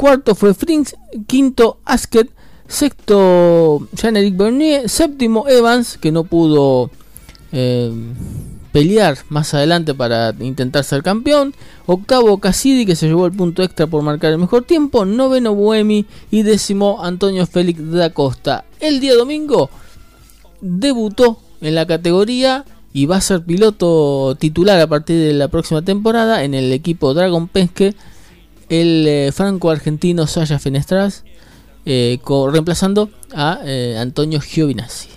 Cuarto 0.00 0.34
fue 0.34 0.54
Frings. 0.54 0.96
Quinto, 1.26 1.76
Asket. 1.84 2.30
Sexto, 2.66 3.86
Jean-Éric 3.92 4.34
Bernier. 4.34 4.88
Séptimo, 4.88 5.46
Evans, 5.46 5.98
que 5.98 6.10
no 6.10 6.24
pudo 6.24 6.90
eh, 7.52 7.92
pelear 8.72 9.18
más 9.28 9.52
adelante 9.52 9.92
para 9.92 10.34
intentar 10.40 10.84
ser 10.84 11.02
campeón. 11.02 11.54
Octavo 11.84 12.38
Cassidy 12.38 12.86
que 12.86 12.96
se 12.96 13.08
llevó 13.08 13.26
el 13.26 13.32
punto 13.32 13.62
extra 13.62 13.86
por 13.88 14.00
marcar 14.00 14.32
el 14.32 14.38
mejor 14.38 14.64
tiempo. 14.64 15.04
Noveno 15.04 15.54
Buemi 15.54 16.06
y 16.30 16.44
décimo 16.44 17.04
Antonio 17.04 17.46
Félix 17.46 17.90
da 17.90 18.08
Costa. 18.08 18.64
El 18.80 19.00
día 19.00 19.14
domingo 19.14 19.68
debutó 20.62 21.40
en 21.60 21.74
la 21.74 21.86
categoría 21.86 22.64
y 22.94 23.04
va 23.04 23.16
a 23.16 23.20
ser 23.20 23.44
piloto 23.44 24.34
titular 24.36 24.80
a 24.80 24.86
partir 24.86 25.18
de 25.18 25.34
la 25.34 25.48
próxima 25.48 25.82
temporada 25.82 26.42
en 26.42 26.54
el 26.54 26.72
equipo 26.72 27.12
Dragon 27.12 27.48
Pesque 27.48 27.94
el 28.70 29.06
eh, 29.06 29.32
franco 29.32 29.68
argentino 29.68 30.26
Saya 30.26 30.58
Fenestras 30.58 31.24
eh, 31.84 32.18
reemplazando 32.52 33.10
a 33.34 33.60
eh, 33.64 33.96
Antonio 33.98 34.40
Giovinazzi. 34.40 35.08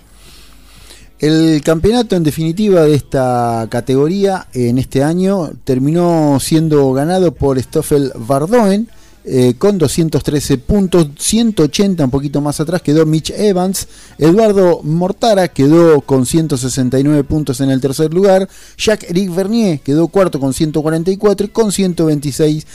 El 1.20 1.62
campeonato 1.64 2.18
en 2.18 2.24
definitiva 2.24 2.82
de 2.82 2.96
esta 2.96 3.68
categoría 3.70 4.48
en 4.54 4.78
este 4.78 5.04
año 5.04 5.52
terminó 5.64 6.38
siendo 6.42 6.92
ganado 6.92 7.34
por 7.34 7.62
Stoffel 7.62 8.12
Vardoen 8.16 8.90
eh, 9.26 9.54
con 9.58 9.78
213 9.78 10.58
puntos, 10.58 11.08
180 11.18 12.04
un 12.04 12.12
poquito 12.12 12.42
más 12.42 12.60
atrás 12.60 12.82
quedó 12.82 13.06
Mitch 13.06 13.30
Evans, 13.30 13.88
Eduardo 14.18 14.82
Mortara 14.84 15.48
quedó 15.48 16.02
con 16.02 16.26
169 16.26 17.24
puntos 17.24 17.62
en 17.62 17.70
el 17.70 17.80
tercer 17.80 18.14
lugar, 18.14 18.50
Jacques-Eric 18.78 19.34
Vernier 19.34 19.80
quedó 19.80 20.10
cuarto 20.10 20.42
con 20.42 20.54
144 20.54 21.46
y 21.46 21.50
con 21.52 21.72
126 21.72 22.68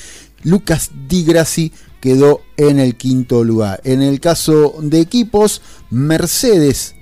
Lucas 0.44 0.90
Di 1.08 1.24
Grassi 1.24 1.72
quedó 2.00 2.42
en 2.56 2.78
el 2.78 2.96
quinto 2.96 3.44
lugar. 3.44 3.80
En 3.84 4.02
el 4.02 4.20
caso 4.20 4.74
de 4.80 5.00
equipos, 5.00 5.62
Mercedes 5.90 6.94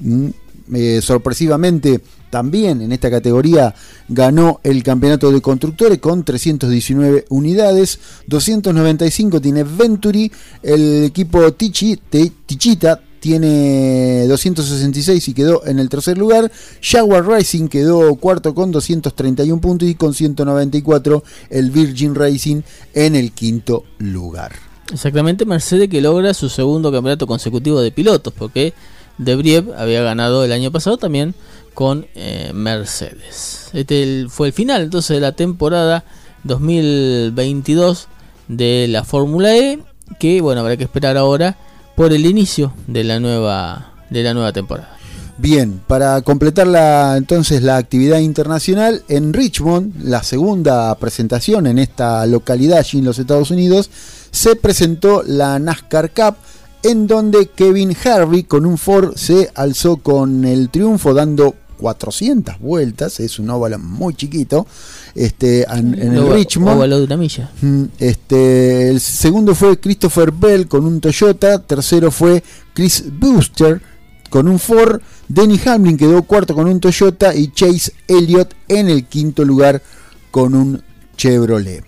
mm, 0.00 0.28
eh, 0.74 1.00
sorpresivamente 1.02 2.00
también 2.34 2.82
en 2.82 2.90
esta 2.90 3.12
categoría 3.12 3.72
ganó 4.08 4.58
el 4.64 4.82
campeonato 4.82 5.30
de 5.30 5.40
constructores 5.40 6.00
con 6.00 6.24
319 6.24 7.26
unidades, 7.28 8.00
295 8.26 9.40
tiene 9.40 9.62
Venturi, 9.62 10.32
el 10.60 11.04
equipo 11.04 11.52
Tichi, 11.52 11.96
Tichita 12.44 13.03
tiene 13.24 14.26
266 14.28 15.28
y 15.28 15.32
quedó 15.32 15.64
en 15.64 15.78
el 15.78 15.88
tercer 15.88 16.18
lugar. 16.18 16.52
Jaguar 16.82 17.24
Racing 17.24 17.68
quedó 17.68 18.14
cuarto 18.16 18.54
con 18.54 18.70
231 18.70 19.62
puntos 19.62 19.88
y 19.88 19.94
con 19.94 20.12
194 20.12 21.24
el 21.48 21.70
Virgin 21.70 22.14
Racing 22.14 22.60
en 22.92 23.16
el 23.16 23.32
quinto 23.32 23.84
lugar. 23.96 24.52
Exactamente, 24.92 25.46
Mercedes 25.46 25.88
que 25.88 26.02
logra 26.02 26.34
su 26.34 26.50
segundo 26.50 26.92
campeonato 26.92 27.26
consecutivo 27.26 27.80
de 27.80 27.92
pilotos, 27.92 28.34
porque 28.36 28.74
de 29.16 29.64
había 29.74 30.02
ganado 30.02 30.44
el 30.44 30.52
año 30.52 30.70
pasado 30.70 30.98
también 30.98 31.34
con 31.72 32.06
eh, 32.14 32.50
Mercedes. 32.52 33.70
Este 33.72 34.26
fue 34.28 34.48
el 34.48 34.52
final 34.52 34.82
entonces 34.82 35.14
de 35.14 35.22
la 35.22 35.32
temporada 35.32 36.04
2022 36.42 38.06
de 38.48 38.86
la 38.90 39.02
Fórmula 39.02 39.56
E, 39.56 39.78
que 40.20 40.42
bueno, 40.42 40.60
habrá 40.60 40.76
que 40.76 40.84
esperar 40.84 41.16
ahora 41.16 41.56
por 41.96 42.12
el 42.12 42.26
inicio 42.26 42.72
de 42.86 43.04
la 43.04 43.20
nueva 43.20 43.92
de 44.10 44.22
la 44.22 44.34
nueva 44.34 44.52
temporada. 44.52 44.96
Bien, 45.36 45.80
para 45.88 46.22
completar 46.22 46.68
la, 46.68 47.16
entonces 47.16 47.62
la 47.62 47.76
actividad 47.76 48.18
internacional 48.18 49.02
en 49.08 49.32
Richmond, 49.32 50.04
la 50.04 50.22
segunda 50.22 50.94
presentación 50.94 51.66
en 51.66 51.80
esta 51.80 52.24
localidad 52.26 52.78
allí 52.78 52.98
en 52.98 53.04
los 53.04 53.18
Estados 53.18 53.50
Unidos, 53.50 53.90
se 54.30 54.54
presentó 54.54 55.24
la 55.26 55.58
NASCAR 55.58 56.12
Cup 56.12 56.36
en 56.84 57.08
donde 57.08 57.46
Kevin 57.46 57.96
Harvey 58.04 58.44
con 58.44 58.64
un 58.64 58.78
Ford 58.78 59.14
se 59.16 59.50
alzó 59.54 59.96
con 59.96 60.44
el 60.44 60.68
triunfo 60.68 61.14
dando 61.14 61.54
400 61.84 62.60
vueltas, 62.60 63.20
es 63.20 63.38
un 63.38 63.50
óvalo 63.50 63.78
muy 63.78 64.14
chiquito, 64.14 64.66
este, 65.14 65.66
en, 65.70 65.92
el 65.94 66.32
Richmond. 66.32 66.78
Óvalo 66.78 66.96
de 66.96 67.04
una 67.04 67.18
milla. 67.18 67.50
Mm, 67.60 67.84
este, 67.98 68.88
el 68.88 69.00
segundo 69.00 69.54
fue 69.54 69.78
Christopher 69.78 70.32
Bell 70.32 70.66
con 70.66 70.86
un 70.86 70.98
Toyota, 70.98 71.58
tercero 71.58 72.10
fue 72.10 72.42
Chris 72.72 73.04
Booster 73.12 73.82
con 74.30 74.48
un 74.48 74.58
Ford, 74.58 75.02
Denny 75.28 75.60
Hamlin 75.66 75.98
quedó 75.98 76.22
cuarto 76.22 76.54
con 76.54 76.66
un 76.68 76.80
Toyota 76.80 77.34
y 77.34 77.52
Chase 77.52 77.92
Elliott 78.08 78.54
en 78.68 78.88
el 78.88 79.04
quinto 79.04 79.44
lugar 79.44 79.82
con 80.30 80.54
un 80.54 80.82
Chevrolet. 81.18 81.84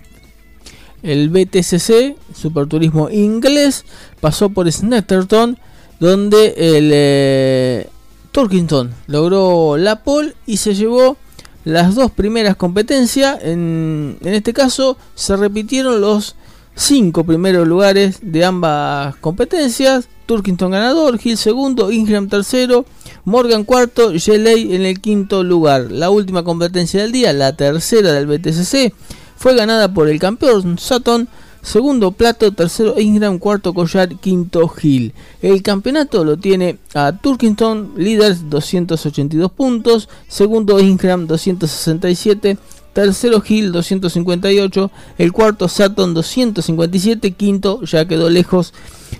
El 1.02 1.30
BTCC, 1.30 2.16
Superturismo 2.34 3.08
inglés, 3.08 3.86
pasó 4.20 4.50
por 4.50 4.70
Snetterton, 4.70 5.58
donde 6.00 6.52
el 6.58 6.90
eh, 6.92 7.88
Turkington 8.36 8.92
logró 9.06 9.78
la 9.78 10.02
pole 10.02 10.34
y 10.44 10.58
se 10.58 10.74
llevó 10.74 11.16
las 11.64 11.94
dos 11.94 12.10
primeras 12.10 12.54
competencias. 12.54 13.38
En, 13.40 14.18
este 14.24 14.52
caso 14.52 14.98
se 15.14 15.38
repitieron 15.38 16.02
los 16.02 16.36
cinco 16.74 17.24
primeros 17.24 17.66
lugares 17.66 18.18
de 18.20 18.44
ambas 18.44 19.16
competencias. 19.22 20.10
Turkington 20.26 20.70
ganador, 20.70 21.18
Hill 21.24 21.38
segundo, 21.38 21.90
Ingram 21.90 22.28
tercero, 22.28 22.84
Morgan 23.24 23.64
cuarto, 23.64 24.12
Jeley 24.14 24.74
en 24.74 24.82
el 24.82 25.00
quinto 25.00 25.42
lugar. 25.42 25.90
La 25.90 26.10
última 26.10 26.44
competencia 26.44 27.00
del 27.00 27.12
día, 27.12 27.32
la 27.32 27.56
tercera 27.56 28.12
del 28.12 28.26
BTCC, 28.26 28.92
fue 29.36 29.54
ganada 29.54 29.94
por 29.94 30.10
el 30.10 30.18
campeón 30.18 30.78
Sutton, 30.78 31.26
segundo 31.66 32.12
Plato, 32.12 32.52
tercero 32.52 32.99
Ingram, 32.99 33.38
cuarto 33.38 33.75
Collar, 33.75 34.16
quinto 34.16 34.73
Hill. 34.80 35.12
El 35.42 35.62
campeonato 35.62 36.25
lo 36.25 36.37
tiene 36.37 36.78
a 36.94 37.12
Turkington, 37.12 37.94
líder 37.96 38.37
282 38.49 39.50
puntos, 39.50 40.08
segundo 40.28 40.78
Ingram 40.78 41.26
267, 41.26 42.56
tercero 42.92 43.42
Hill 43.46 43.73
258, 43.73 44.90
el 45.18 45.32
cuarto 45.32 45.68
Sutton 45.68 46.14
257, 46.14 47.32
quinto 47.32 47.82
ya 47.82 48.06
quedó 48.06 48.30
lejos 48.30 48.73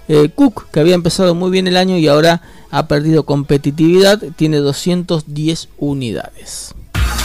eh, 0.07 0.31
Cook, 0.33 0.71
que 0.71 0.81
había 0.81 0.95
empezado 0.95 1.35
muy 1.35 1.51
bien 1.51 1.67
el 1.67 1.77
año 1.77 1.99
y 1.99 2.07
ahora 2.07 2.43
ha 2.71 2.87
perdido 2.87 3.25
competitividad, 3.25 4.23
tiene 4.37 4.59
210 4.59 5.69
unidades. 5.79 6.75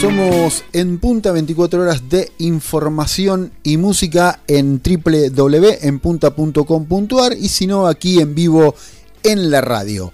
Somos 0.00 0.64
en 0.72 0.98
punta 1.00 1.32
24 1.32 1.82
horas 1.82 2.08
de 2.08 2.30
información 2.38 3.50
y 3.64 3.78
música 3.78 4.38
en 4.46 4.80
www.enpunta.com.ar 4.80 7.32
y 7.32 7.48
si 7.48 7.66
no 7.66 7.88
aquí 7.88 8.20
en 8.20 8.36
vivo 8.36 8.76
en 9.24 9.50
la 9.50 9.60
radio. 9.60 10.12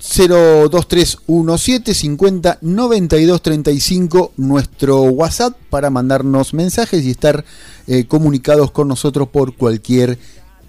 02317 0.00 1.94
50 1.94 2.58
92 2.60 3.40
35 3.40 4.32
nuestro 4.36 5.02
WhatsApp 5.02 5.56
para 5.70 5.90
mandarnos 5.90 6.52
mensajes 6.52 7.04
y 7.04 7.12
estar 7.12 7.44
eh, 7.86 8.06
comunicados 8.06 8.72
con 8.72 8.88
nosotros 8.88 9.28
por 9.28 9.54
cualquier 9.54 10.18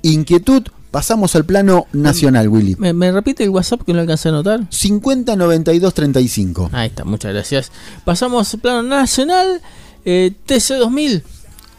inquietud 0.03 0.67
Pasamos 0.95 1.35
al 1.35 1.43
plano 1.43 1.87
nacional, 1.91 2.47
Willy. 2.47 2.77
¿Me, 2.79 2.93
me 2.93 3.11
repite 3.11 3.43
el 3.43 3.49
WhatsApp 3.49 3.81
que 3.81 3.91
no 3.91 3.99
alcancé 3.99 4.29
a 4.29 4.31
anotar? 4.31 4.61
50 4.69 5.35
92 5.35 5.93
35. 5.93 6.69
Ahí 6.71 6.87
está, 6.87 7.03
muchas 7.03 7.33
gracias. 7.33 7.69
Pasamos 8.05 8.53
al 8.53 8.61
plano 8.61 8.81
nacional, 8.81 9.59
eh, 10.05 10.31
TC2000 10.47 11.21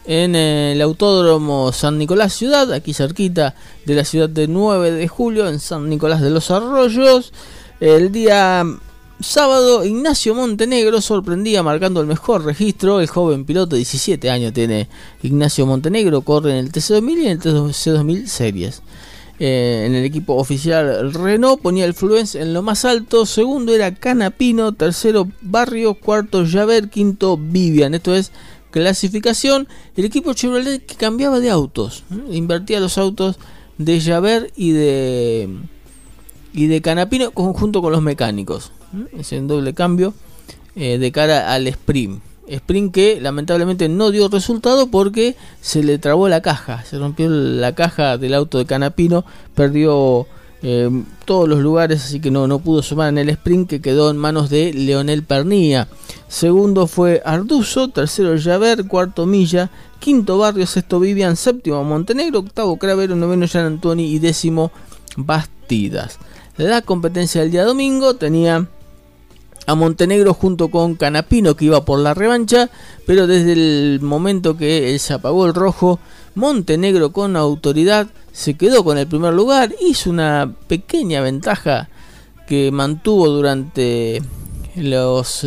en 0.05 0.35
eh, 0.35 0.73
el 0.73 0.81
Autódromo 0.83 1.71
San 1.71 1.97
Nicolás 1.97 2.33
Ciudad, 2.33 2.71
aquí 2.71 2.93
cerquita 2.93 3.55
de 3.87 3.95
la 3.95 4.05
ciudad 4.05 4.29
de 4.29 4.47
9 4.47 4.91
de 4.91 5.07
julio, 5.07 5.49
en 5.49 5.59
San 5.59 5.89
Nicolás 5.89 6.21
de 6.21 6.29
los 6.29 6.51
Arroyos. 6.51 7.33
El 7.79 8.11
día 8.11 8.63
sábado, 9.19 9.85
Ignacio 9.85 10.35
Montenegro 10.35 11.01
sorprendía 11.01 11.63
marcando 11.63 12.01
el 12.01 12.07
mejor 12.07 12.45
registro. 12.45 12.99
El 12.99 13.07
joven 13.07 13.45
piloto, 13.45 13.75
17 13.75 14.29
años 14.29 14.53
tiene 14.53 14.87
Ignacio 15.23 15.65
Montenegro, 15.65 16.21
corre 16.21 16.51
en 16.51 16.57
el 16.57 16.71
TC2000 16.71 17.17
y 17.17 17.25
en 17.25 17.31
el 17.31 17.39
TC2000 17.39 18.25
Series. 18.27 18.81
Eh, 19.39 19.83
en 19.85 19.93
el 19.93 20.03
equipo 20.03 20.33
oficial 20.35 21.13
Renault 21.13 21.61
ponía 21.61 21.85
el 21.85 21.93
Fluence 21.93 22.41
en 22.41 22.55
lo 22.55 22.63
más 22.63 22.85
alto, 22.85 23.27
segundo 23.27 23.71
era 23.71 23.93
Canapino, 23.93 24.71
tercero 24.73 25.27
Barrio, 25.41 25.93
cuarto 25.93 26.43
Javert, 26.49 26.89
quinto 26.89 27.37
Vivian. 27.37 27.93
Esto 27.93 28.15
es 28.15 28.31
clasificación. 28.71 29.67
El 29.95 30.05
equipo 30.05 30.33
Chevrolet 30.33 30.85
que 30.85 30.95
cambiaba 30.95 31.39
de 31.39 31.51
autos, 31.51 32.03
invertía 32.31 32.79
los 32.79 32.97
autos 32.97 33.37
de 33.77 34.01
Javert 34.01 34.51
y 34.55 34.71
de 34.71 35.49
y 36.53 36.65
de 36.65 36.81
Canapino 36.81 37.31
junto 37.33 37.83
con 37.83 37.91
los 37.91 38.01
mecánicos. 38.01 38.71
¿Eh? 38.93 39.19
Es 39.19 39.33
en 39.33 39.47
doble 39.47 39.73
cambio 39.73 40.13
eh, 40.75 40.97
de 40.97 41.11
cara 41.11 41.53
al 41.53 41.67
sprint. 41.67 42.21
Sprint 42.47 42.93
que 42.93 43.19
lamentablemente 43.19 43.89
no 43.89 44.11
dio 44.11 44.29
resultado 44.29 44.87
porque 44.87 45.35
se 45.59 45.83
le 45.83 45.97
trabó 45.97 46.29
la 46.29 46.41
caja, 46.41 46.83
se 46.85 46.97
rompió 46.97 47.29
la 47.29 47.75
caja 47.75 48.17
del 48.17 48.33
auto 48.33 48.57
de 48.57 48.65
Canapino, 48.65 49.25
perdió 49.53 50.27
eh, 50.63 50.89
todos 51.25 51.47
los 51.47 51.59
lugares, 51.59 52.03
así 52.05 52.19
que 52.19 52.31
no, 52.31 52.47
no 52.47 52.59
pudo 52.59 52.81
sumar 52.81 53.09
en 53.09 53.17
el 53.17 53.29
sprint 53.29 53.69
que 53.69 53.81
quedó 53.81 54.09
en 54.09 54.17
manos 54.17 54.49
de 54.49 54.73
Leonel 54.73 55.23
Pernía. 55.23 55.87
Segundo 56.29 56.87
fue 56.87 57.21
Arduzo, 57.25 57.89
tercero 57.89 58.35
Javert, 58.41 58.87
cuarto 58.87 59.25
Milla, 59.25 59.69
quinto 59.99 60.37
Barrio, 60.37 60.65
sexto 60.65 60.99
Vivian, 60.99 61.35
séptimo 61.35 61.83
Montenegro, 61.83 62.39
octavo 62.39 62.77
Cravero, 62.77 63.15
noveno 63.15 63.45
Jean 63.45 63.65
Antoni 63.65 64.11
y 64.11 64.19
décimo 64.19 64.71
Bastidas. 65.15 66.17
La 66.57 66.81
competencia 66.81 67.41
del 67.41 67.51
día 67.51 67.65
domingo 67.65 68.15
tenía 68.15 68.67
a 69.67 69.75
Montenegro 69.75 70.33
junto 70.33 70.69
con 70.69 70.95
Canapino 70.95 71.55
que 71.55 71.65
iba 71.65 71.85
por 71.85 71.99
la 71.99 72.13
revancha, 72.13 72.69
pero 73.05 73.27
desde 73.27 73.51
el 73.53 73.99
momento 74.01 74.57
que 74.57 74.97
se 74.97 75.13
apagó 75.13 75.45
el 75.45 75.53
rojo, 75.53 75.99
Montenegro 76.35 77.11
con 77.11 77.35
autoridad 77.35 78.07
se 78.31 78.55
quedó 78.55 78.83
con 78.83 78.97
el 78.97 79.07
primer 79.07 79.33
lugar, 79.33 79.75
hizo 79.81 80.09
una 80.09 80.55
pequeña 80.67 81.21
ventaja 81.21 81.89
que 82.47 82.71
mantuvo 82.71 83.27
durante 83.27 84.21
los 84.75 85.45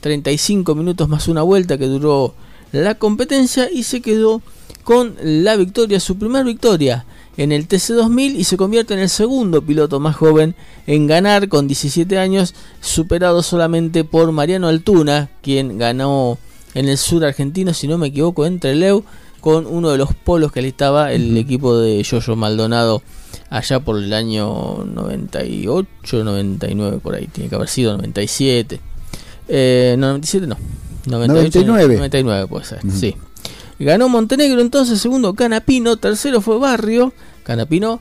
35 0.00 0.74
minutos 0.74 1.08
más 1.08 1.28
una 1.28 1.42
vuelta 1.42 1.76
que 1.76 1.86
duró 1.86 2.34
la 2.72 2.94
competencia 2.94 3.68
y 3.70 3.82
se 3.82 4.00
quedó 4.00 4.40
con 4.84 5.16
la 5.22 5.56
victoria, 5.56 6.00
su 6.00 6.16
primera 6.16 6.44
victoria 6.44 7.04
en 7.42 7.52
el 7.52 7.66
TC2000 7.66 8.34
y 8.36 8.44
se 8.44 8.58
convierte 8.58 8.92
en 8.92 9.00
el 9.00 9.08
segundo 9.08 9.62
piloto 9.62 9.98
más 9.98 10.14
joven 10.14 10.54
en 10.86 11.06
ganar 11.06 11.48
con 11.48 11.66
17 11.66 12.18
años, 12.18 12.54
superado 12.82 13.42
solamente 13.42 14.04
por 14.04 14.30
Mariano 14.30 14.68
Altuna, 14.68 15.30
quien 15.40 15.78
ganó 15.78 16.36
en 16.74 16.86
el 16.86 16.98
sur 16.98 17.24
argentino, 17.24 17.72
si 17.72 17.88
no 17.88 17.96
me 17.96 18.08
equivoco, 18.08 18.44
entre 18.44 18.74
Leu, 18.74 19.04
con 19.40 19.66
uno 19.66 19.88
de 19.88 19.96
los 19.96 20.12
polos 20.12 20.52
que 20.52 20.60
alistaba 20.60 21.14
el 21.14 21.34
equipo 21.38 21.78
de 21.78 22.02
Yoyo 22.02 22.36
Maldonado 22.36 23.02
allá 23.48 23.80
por 23.80 23.96
el 23.96 24.12
año 24.12 24.84
98, 24.84 26.22
99, 26.22 26.98
por 27.02 27.14
ahí, 27.14 27.26
tiene 27.26 27.48
que 27.48 27.54
haber 27.56 27.68
sido 27.68 27.92
97. 27.92 28.80
Eh, 29.48 29.96
no, 29.98 30.08
97 30.08 30.46
no. 30.46 30.56
98, 31.06 31.66
99. 31.66 31.96
99 31.96 32.46
puede 32.48 32.66
ser, 32.66 32.80
sí. 32.92 33.16
Ganó 33.78 34.10
Montenegro 34.10 34.60
entonces, 34.60 35.00
segundo 35.00 35.32
Canapino, 35.34 35.96
tercero 35.96 36.42
fue 36.42 36.58
Barrio. 36.58 37.14
Canapino 37.42 38.00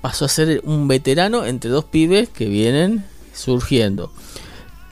pasó 0.00 0.26
a 0.26 0.28
ser 0.28 0.62
un 0.64 0.88
veterano 0.88 1.44
entre 1.44 1.70
dos 1.70 1.84
pibes 1.84 2.28
que 2.28 2.46
vienen 2.46 3.04
surgiendo. 3.34 4.12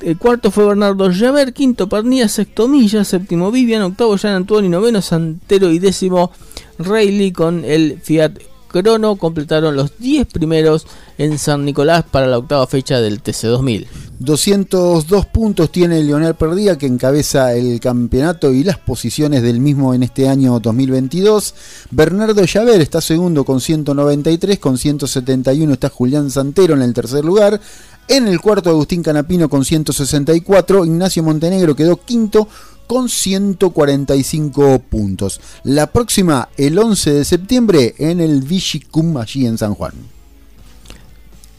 El 0.00 0.18
cuarto 0.18 0.50
fue 0.50 0.66
Bernardo 0.66 1.10
Javer, 1.12 1.54
quinto 1.54 1.88
Pernilla, 1.88 2.28
sexto 2.28 2.68
Milla, 2.68 3.04
séptimo 3.04 3.50
Vivian, 3.50 3.82
octavo 3.82 4.16
Jean 4.16 4.34
Antonio, 4.34 4.68
noveno 4.68 5.00
Santero 5.00 5.70
y 5.70 5.78
décimo 5.78 6.30
Rayleigh 6.78 7.32
con 7.32 7.64
el 7.64 8.00
Fiat 8.02 8.32
Crono. 8.68 9.16
Completaron 9.16 9.76
los 9.76 9.96
10 9.98 10.26
primeros 10.26 10.86
en 11.16 11.38
San 11.38 11.64
Nicolás 11.64 12.04
para 12.10 12.26
la 12.26 12.38
octava 12.38 12.66
fecha 12.66 13.00
del 13.00 13.22
TC2000. 13.22 13.86
202 14.20 15.26
puntos 15.26 15.72
tiene 15.72 16.02
Leonel 16.02 16.36
Perdía 16.36 16.78
que 16.78 16.86
encabeza 16.86 17.52
el 17.54 17.80
campeonato 17.80 18.52
y 18.52 18.62
las 18.62 18.78
posiciones 18.78 19.42
del 19.42 19.60
mismo 19.60 19.92
en 19.92 20.04
este 20.04 20.28
año 20.28 20.60
2022. 20.60 21.54
Bernardo 21.90 22.44
Llaver 22.44 22.80
está 22.80 23.00
segundo 23.00 23.44
con 23.44 23.60
193, 23.60 24.58
con 24.60 24.78
171 24.78 25.72
está 25.72 25.88
Julián 25.88 26.30
Santero 26.30 26.74
en 26.74 26.82
el 26.82 26.94
tercer 26.94 27.24
lugar. 27.24 27.60
En 28.06 28.28
el 28.28 28.40
cuarto 28.40 28.70
Agustín 28.70 29.02
Canapino 29.02 29.48
con 29.48 29.64
164, 29.64 30.84
Ignacio 30.84 31.22
Montenegro 31.22 31.74
quedó 31.74 31.96
quinto 31.96 32.46
con 32.86 33.08
145 33.08 34.78
puntos. 34.90 35.40
La 35.64 35.88
próxima 35.88 36.50
el 36.56 36.78
11 36.78 37.14
de 37.14 37.24
septiembre 37.24 37.94
en 37.98 38.20
el 38.20 38.42
Vichicum 38.42 39.16
allí 39.16 39.46
en 39.46 39.58
San 39.58 39.74
Juan. 39.74 40.13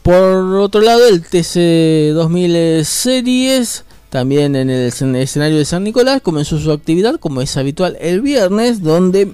Por 0.06 0.54
otro 0.58 0.82
lado, 0.82 1.08
el 1.08 1.24
TC 1.24 2.14
2000 2.14 2.86
Series, 2.86 3.86
también 4.12 4.56
en 4.56 4.70
el 4.70 4.92
escenario 5.16 5.58
de 5.58 5.66
San 5.66 5.84
Nicolás, 5.84 6.22
comenzó 6.22 6.60
su 6.60 6.72
actividad 6.72 7.20
como 7.20 7.42
es 7.42 7.58
habitual 7.58 7.98
el 8.00 8.22
viernes, 8.22 8.84
donde 8.84 9.34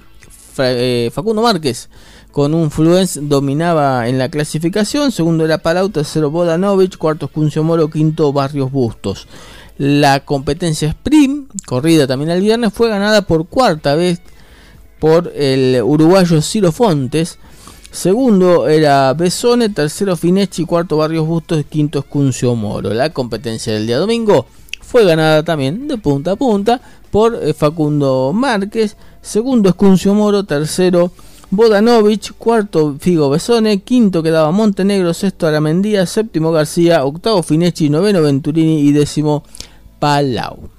eh, 0.56 1.10
Facundo 1.12 1.42
Márquez 1.42 1.90
con 2.30 2.54
un 2.54 2.70
Fluence 2.70 3.20
dominaba 3.20 4.08
en 4.08 4.16
la 4.16 4.30
clasificación, 4.30 5.12
segundo 5.12 5.44
era 5.44 5.58
Palau, 5.58 5.90
tercero 5.90 6.30
Bodanovich, 6.30 6.96
cuarto 6.96 7.28
Cuncio 7.28 7.62
Moro, 7.62 7.90
quinto 7.90 8.32
Barrios 8.32 8.72
Bustos. 8.72 9.28
La 9.76 10.20
competencia 10.20 10.88
sprint, 10.88 11.50
corrida 11.66 12.06
también 12.06 12.30
el 12.30 12.40
viernes, 12.40 12.72
fue 12.72 12.88
ganada 12.88 13.20
por 13.20 13.46
cuarta 13.46 13.94
vez 13.94 14.22
por 14.98 15.30
el 15.36 15.82
uruguayo 15.82 16.40
Ciro 16.40 16.72
Fontes, 16.72 17.38
Segundo 17.92 18.68
era 18.68 19.12
Besone, 19.12 19.68
tercero 19.68 20.16
Finechi, 20.16 20.64
cuarto 20.64 20.96
Barrios 20.96 21.26
Bustos, 21.26 21.62
quinto 21.68 21.98
Escuncio 21.98 22.54
Moro. 22.54 22.94
La 22.94 23.10
competencia 23.10 23.74
del 23.74 23.86
día 23.86 23.98
domingo 23.98 24.46
fue 24.80 25.04
ganada 25.04 25.42
también 25.42 25.86
de 25.88 25.98
punta 25.98 26.32
a 26.32 26.36
punta 26.36 26.80
por 27.10 27.34
eh, 27.34 27.52
Facundo 27.52 28.32
Márquez, 28.32 28.96
segundo 29.20 29.68
Escuncio 29.68 30.14
Moro, 30.14 30.44
tercero 30.44 31.12
Bodanovich, 31.50 32.32
cuarto 32.38 32.96
Figo 32.98 33.28
Besone, 33.28 33.82
quinto 33.82 34.22
quedaba 34.22 34.50
Montenegro, 34.52 35.12
sexto 35.12 35.46
Aramendía, 35.46 36.06
séptimo 36.06 36.50
García, 36.50 37.04
octavo 37.04 37.42
Finechi, 37.42 37.90
noveno 37.90 38.22
Venturini 38.22 38.80
y 38.80 38.92
décimo 38.92 39.44
Palau. 39.98 40.70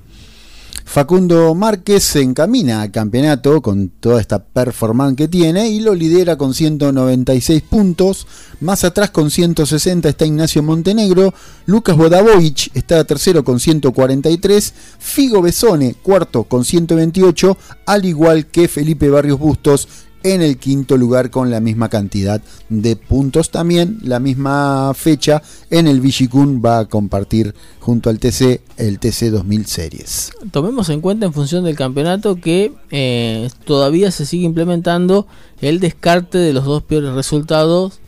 Facundo 0.86 1.56
Márquez 1.56 2.04
se 2.04 2.22
encamina 2.22 2.82
al 2.82 2.91
campeonato 2.91 3.62
con 3.62 3.89
toda 3.89 4.22
esta 4.22 4.43
performance 4.43 5.15
que 5.15 5.28
tiene 5.28 5.69
y 5.69 5.80
lo 5.80 5.96
lidera 5.96 6.38
con 6.38 6.54
196 6.54 7.62
puntos. 7.63 8.28
Más 8.60 8.84
atrás 8.84 9.10
con 9.10 9.32
160 9.32 10.10
está 10.10 10.26
Ignacio 10.26 10.62
Montenegro. 10.62 11.34
Lucas 11.65 11.98
Bodavoich 11.98 12.69
está 12.74 13.04
tercero 13.06 13.43
con 13.43 13.60
143. 13.60 14.74
Figo 15.00 15.41
Besone 15.41 15.96
cuarto 15.96 16.43
con 16.43 16.63
128. 16.63 17.58
Al 17.86 18.06
igual 18.06 18.48
que 18.48 18.67
Felipe 18.67 19.10
Barrios 19.10 19.39
Bustos 19.39 19.88
en 20.23 20.41
el 20.41 20.57
quinto 20.57 20.97
lugar 20.97 21.29
con 21.29 21.51
la 21.51 21.59
misma 21.59 21.89
cantidad 21.89 22.41
de 22.69 22.95
puntos. 22.95 23.51
También 23.51 23.99
la 24.03 24.19
misma 24.19 24.93
fecha 24.95 25.41
en 25.69 25.88
el 25.88 26.01
Vigicun 26.01 26.62
va 26.63 26.79
a 26.79 26.86
compartir 26.86 27.53
junto 27.79 28.09
al 28.09 28.19
TC 28.19 28.62
el 28.77 28.99
TC 28.99 29.29
2000 29.31 29.65
Series. 29.65 30.31
Tomemos 30.51 30.89
en 30.89 31.01
cuenta 31.01 31.25
en 31.25 31.33
función 31.33 31.63
del 31.63 31.75
campeonato 31.75 32.36
que 32.36 32.73
eh, 32.91 33.49
todavía 33.65 34.12
se 34.12 34.25
sigue 34.25 34.45
implementando 34.45 35.27
el 35.62 35.79
descarte 35.79 36.38
de 36.38 36.53
los 36.53 36.65
dos 36.65 36.83
peores 36.83 37.13
resultados 37.13 37.99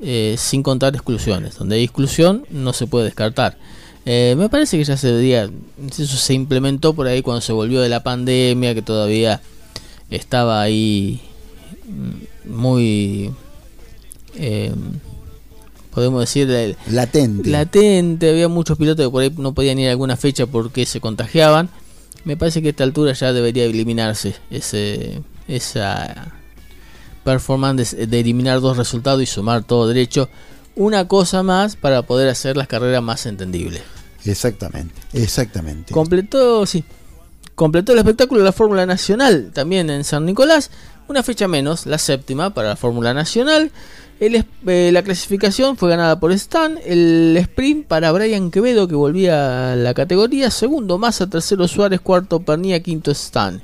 eh, 0.00 0.36
sin 0.38 0.62
contar 0.62 0.94
exclusiones. 0.94 1.56
Donde 1.58 1.76
hay 1.76 1.84
exclusión 1.84 2.44
no 2.50 2.72
se 2.72 2.86
puede 2.86 3.06
descartar. 3.06 3.56
Eh, 4.04 4.34
me 4.36 4.48
parece 4.48 4.76
que 4.76 4.84
ya 4.84 4.96
se 4.96 5.08
debería, 5.08 5.48
eso 5.88 6.16
se 6.16 6.34
implementó 6.34 6.92
por 6.92 7.06
ahí 7.06 7.22
cuando 7.22 7.40
se 7.40 7.52
volvió 7.52 7.80
de 7.80 7.88
la 7.88 8.02
pandemia, 8.02 8.74
que 8.74 8.82
todavía 8.82 9.40
estaba 10.10 10.60
ahí 10.60 11.22
muy 12.44 13.32
eh, 14.34 14.72
podemos 15.92 16.20
decir 16.20 16.76
latente 16.90 17.50
latente 17.50 18.30
había 18.30 18.48
muchos 18.48 18.78
pilotos 18.78 19.06
que 19.06 19.10
por 19.10 19.22
ahí 19.22 19.32
no 19.36 19.52
podían 19.52 19.78
ir 19.78 19.88
a 19.88 19.90
alguna 19.90 20.16
fecha 20.16 20.46
porque 20.46 20.86
se 20.86 21.00
contagiaban 21.00 21.70
me 22.24 22.36
parece 22.36 22.62
que 22.62 22.68
a 22.68 22.70
esta 22.70 22.84
altura 22.84 23.12
ya 23.12 23.32
debería 23.32 23.64
eliminarse 23.64 24.34
ese 24.50 25.22
esa 25.48 26.32
performance 27.24 27.96
de 27.96 28.20
eliminar 28.20 28.60
dos 28.60 28.76
resultados 28.76 29.22
y 29.22 29.26
sumar 29.26 29.62
todo 29.62 29.88
derecho. 29.88 30.28
Una 30.74 31.06
cosa 31.06 31.42
más 31.42 31.76
para 31.76 32.02
poder 32.02 32.28
hacer 32.28 32.56
las 32.56 32.66
carreras 32.66 33.02
más 33.02 33.26
entendibles. 33.26 33.82
Exactamente, 34.24 34.94
exactamente. 35.12 35.92
Completó, 35.92 36.64
sí, 36.66 36.84
completó 37.54 37.92
el 37.92 37.98
espectáculo 37.98 38.40
de 38.40 38.46
la 38.46 38.52
Fórmula 38.52 38.86
Nacional 38.86 39.50
también 39.52 39.90
en 39.90 40.04
San 40.04 40.24
Nicolás. 40.24 40.70
Una 41.12 41.22
fecha 41.22 41.46
menos, 41.46 41.84
la 41.84 41.98
séptima 41.98 42.54
para 42.54 42.68
la 42.68 42.76
Fórmula 42.76 43.12
Nacional. 43.12 43.70
Eh, 44.18 44.90
la 44.90 45.02
clasificación 45.02 45.76
fue 45.76 45.90
ganada 45.90 46.18
por 46.18 46.32
Stan. 46.32 46.78
El 46.86 47.36
sprint 47.38 47.86
para 47.86 48.10
Brian 48.12 48.50
Quevedo, 48.50 48.88
que 48.88 48.94
volvía 48.94 49.72
a 49.72 49.76
la 49.76 49.92
categoría. 49.92 50.50
Segundo, 50.50 50.96
Massa. 50.96 51.26
Tercero, 51.26 51.68
Suárez. 51.68 52.00
Cuarto, 52.00 52.40
Pernilla. 52.40 52.80
Quinto, 52.80 53.10
Stan. 53.10 53.60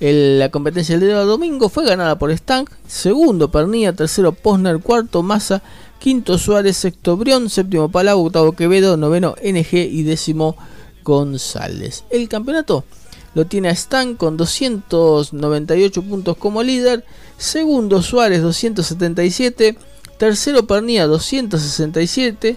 la 0.00 0.48
competencia 0.48 0.98
del 0.98 1.10
día 1.10 1.20
domingo 1.20 1.68
fue 1.68 1.86
ganada 1.86 2.18
por 2.18 2.32
Stan. 2.32 2.64
Segundo, 2.88 3.52
Pernilla. 3.52 3.92
Tercero, 3.92 4.32
Posner. 4.32 4.80
Cuarto, 4.80 5.22
Massa. 5.22 5.62
Quinto, 6.00 6.38
Suárez. 6.38 6.76
Sexto, 6.76 7.16
Brión. 7.16 7.48
Séptimo, 7.50 7.88
Palau. 7.88 8.26
Octavo, 8.26 8.50
Quevedo. 8.50 8.96
Noveno, 8.96 9.36
NG. 9.40 9.74
Y 9.74 10.02
décimo, 10.02 10.56
González. 11.04 12.02
El 12.10 12.28
campeonato 12.28 12.84
lo 13.34 13.46
tiene 13.46 13.68
a 13.68 13.72
Stan 13.72 14.16
con 14.16 14.36
298 14.36 16.02
puntos 16.02 16.36
como 16.36 16.62
líder. 16.62 17.04
Segundo, 17.38 18.02
Suárez 18.02 18.42
277. 18.42 19.76
Tercero, 20.18 20.66
Pernía 20.66 21.06
267. 21.06 22.56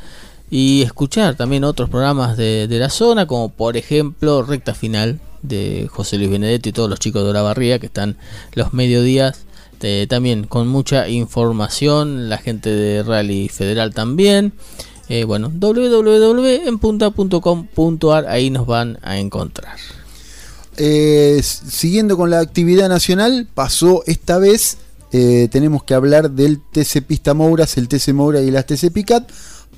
y 0.50 0.80
escuchar 0.80 1.34
también 1.34 1.64
otros 1.64 1.90
programas 1.90 2.38
de, 2.38 2.66
la 2.70 2.88
zona, 2.88 3.26
como 3.26 3.50
por 3.50 3.76
ejemplo 3.76 4.42
Recta 4.42 4.72
Final 4.72 5.20
de 5.42 5.86
José 5.92 6.16
Luis 6.16 6.30
Benedetto 6.30 6.70
y 6.70 6.72
todos 6.72 6.88
los 6.88 6.98
chicos 6.98 7.26
de 7.26 7.34
la 7.34 7.42
barría 7.42 7.78
que 7.78 7.88
están 7.88 8.16
los 8.54 8.72
mediodías 8.72 9.44
eh, 9.82 10.06
también 10.08 10.44
con 10.44 10.66
mucha 10.66 11.10
información, 11.10 12.30
la 12.30 12.38
gente 12.38 12.70
de 12.70 13.02
Rally 13.02 13.50
Federal 13.50 13.92
también. 13.92 14.54
Eh, 15.10 15.24
bueno, 15.24 15.52
www.enpunta.com.ar, 15.54 18.26
ahí 18.28 18.48
nos 18.48 18.66
van 18.66 18.98
a 19.02 19.18
encontrar. 19.18 19.76
Eh, 20.76 21.40
siguiendo 21.42 22.16
con 22.16 22.30
la 22.30 22.40
actividad 22.40 22.88
nacional, 22.88 23.46
pasó 23.52 24.02
esta 24.06 24.38
vez, 24.38 24.78
eh, 25.12 25.48
tenemos 25.50 25.84
que 25.84 25.94
hablar 25.94 26.30
del 26.30 26.60
TC 26.60 27.02
Pista 27.02 27.34
Mouras, 27.34 27.76
el 27.78 27.88
TC 27.88 28.12
Moura 28.12 28.40
y 28.40 28.50
las 28.50 28.66
TC 28.66 28.90
Picat, 28.90 29.30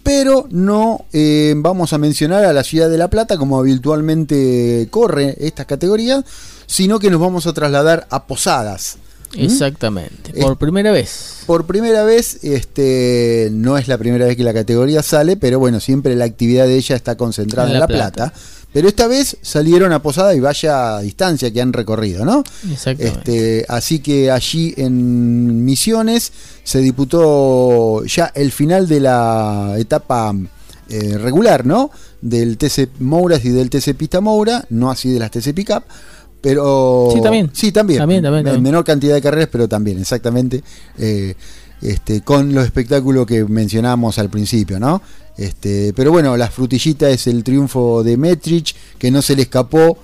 pero 0.02 0.46
no 0.50 1.04
eh, 1.12 1.54
vamos 1.56 1.92
a 1.92 1.98
mencionar 1.98 2.44
a 2.44 2.52
la 2.52 2.64
ciudad 2.64 2.90
de 2.90 2.98
La 2.98 3.08
Plata 3.08 3.36
como 3.36 3.58
habitualmente 3.58 4.88
corre 4.90 5.36
esta 5.38 5.66
categoría, 5.66 6.24
sino 6.66 6.98
que 6.98 7.10
nos 7.10 7.20
vamos 7.20 7.46
a 7.46 7.52
trasladar 7.52 8.06
a 8.10 8.26
Posadas. 8.26 8.98
¿Mm? 9.36 9.44
Exactamente, 9.44 10.32
por 10.40 10.56
primera 10.56 10.90
vez. 10.90 11.42
Por 11.46 11.66
primera 11.66 12.02
vez, 12.02 12.42
este, 12.42 13.50
no 13.52 13.76
es 13.76 13.86
la 13.86 13.98
primera 13.98 14.24
vez 14.24 14.36
que 14.36 14.44
la 14.44 14.54
categoría 14.54 15.02
sale, 15.02 15.36
pero 15.36 15.58
bueno, 15.58 15.80
siempre 15.80 16.16
la 16.16 16.24
actividad 16.24 16.66
de 16.66 16.76
ella 16.76 16.96
está 16.96 17.16
concentrada 17.16 17.70
en 17.70 17.78
La, 17.78 17.86
Plata 17.86 18.32
pero 18.72 18.88
esta 18.88 19.06
vez 19.06 19.38
salieron 19.40 19.92
a 19.92 20.02
Posada 20.02 20.34
y 20.34 20.40
vaya 20.40 20.98
distancia 21.00 21.50
que 21.50 21.60
han 21.60 21.72
recorrido, 21.72 22.24
¿no? 22.24 22.44
Este, 22.84 23.64
así 23.68 24.00
que 24.00 24.30
allí 24.30 24.74
en 24.76 25.64
Misiones 25.64 26.32
se 26.64 26.80
disputó 26.80 28.04
ya 28.04 28.30
el 28.34 28.52
final 28.52 28.86
de 28.86 29.00
la 29.00 29.74
etapa 29.78 30.34
eh, 30.90 31.16
regular, 31.18 31.64
¿no? 31.64 31.90
Del 32.20 32.58
TC 32.58 33.00
Mouras 33.00 33.44
y 33.44 33.50
del 33.50 33.70
TC 33.70 33.94
Pista 33.94 34.20
Moura, 34.20 34.64
no 34.70 34.90
así 34.90 35.10
de 35.10 35.18
las 35.18 35.30
TC 35.30 35.54
Pickup. 35.54 35.84
Pero. 36.40 37.10
Sí, 37.12 37.20
también. 37.20 37.50
Sí, 37.52 37.72
también. 37.72 38.24
En 38.24 38.62
menor 38.62 38.84
cantidad 38.84 39.14
de 39.14 39.22
carreras, 39.22 39.48
pero 39.50 39.68
también, 39.68 39.98
exactamente. 39.98 40.62
Eh, 40.98 41.34
este, 41.80 42.22
con 42.22 42.54
los 42.54 42.64
espectáculos 42.64 43.26
que 43.26 43.44
mencionamos 43.44 44.18
al 44.18 44.30
principio, 44.30 44.80
¿no? 44.80 45.00
Este, 45.38 45.92
pero 45.94 46.10
bueno, 46.10 46.36
la 46.36 46.50
frutillita 46.50 47.08
es 47.08 47.28
el 47.28 47.44
triunfo 47.44 48.02
de 48.02 48.16
Metrich, 48.16 48.74
que 48.98 49.12
no 49.12 49.22
se 49.22 49.36
le 49.36 49.42
escapó 49.42 49.96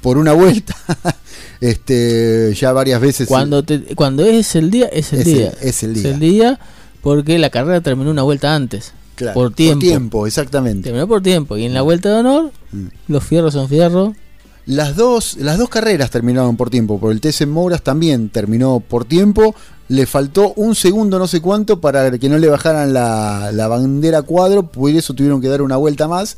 por 0.00 0.16
una 0.16 0.32
vuelta. 0.32 0.74
este, 1.60 2.54
ya 2.54 2.72
varias 2.72 3.00
veces. 3.00 3.28
Cuando, 3.28 3.62
cuando 3.94 4.24
es 4.24 4.56
el 4.56 4.70
día, 4.70 4.86
es 4.86 5.12
el 5.12 5.24
día. 5.24 5.52
es 5.60 5.82
el 5.82 5.94
día. 5.94 6.08
Es 6.08 6.14
el 6.14 6.20
día 6.20 6.58
porque 7.02 7.38
la 7.38 7.50
carrera 7.50 7.82
terminó 7.82 8.10
una 8.10 8.22
vuelta 8.22 8.54
antes. 8.54 8.94
por 9.34 9.52
tiempo. 9.52 9.80
Por 9.80 9.88
tiempo, 9.88 10.26
exactamente. 10.26 10.84
Terminó 10.84 11.06
por 11.06 11.22
tiempo. 11.22 11.58
Y 11.58 11.66
en 11.66 11.74
la 11.74 11.82
vuelta 11.82 12.08
de 12.08 12.16
honor, 12.16 12.52
mm. 12.72 12.86
los 13.08 13.22
fierros 13.24 13.52
son 13.52 13.68
fierros. 13.68 14.16
Las 14.64 14.96
dos, 14.96 15.36
las 15.38 15.58
dos 15.58 15.68
carreras 15.68 16.10
terminaron 16.10 16.56
por 16.56 16.70
tiempo. 16.70 16.98
Por 16.98 17.12
el 17.12 17.20
TC 17.20 17.46
Mouras 17.46 17.82
también 17.82 18.30
terminó 18.30 18.80
por 18.80 19.04
tiempo 19.04 19.54
le 19.88 20.06
faltó 20.06 20.52
un 20.54 20.74
segundo 20.74 21.18
no 21.18 21.26
sé 21.26 21.40
cuánto 21.40 21.80
para 21.80 22.10
que 22.18 22.28
no 22.28 22.38
le 22.38 22.48
bajaran 22.48 22.92
la, 22.92 23.50
la 23.52 23.68
bandera 23.68 24.22
cuadro, 24.22 24.64
por 24.64 24.90
eso 24.90 25.14
tuvieron 25.14 25.40
que 25.40 25.48
dar 25.48 25.62
una 25.62 25.76
vuelta 25.76 26.08
más. 26.08 26.36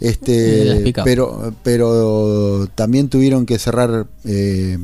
Este, 0.00 0.92
pero, 1.04 1.54
pero 1.62 2.68
también 2.74 3.08
tuvieron 3.08 3.46
que 3.46 3.58
cerrar 3.58 4.06
eh, 4.24 4.78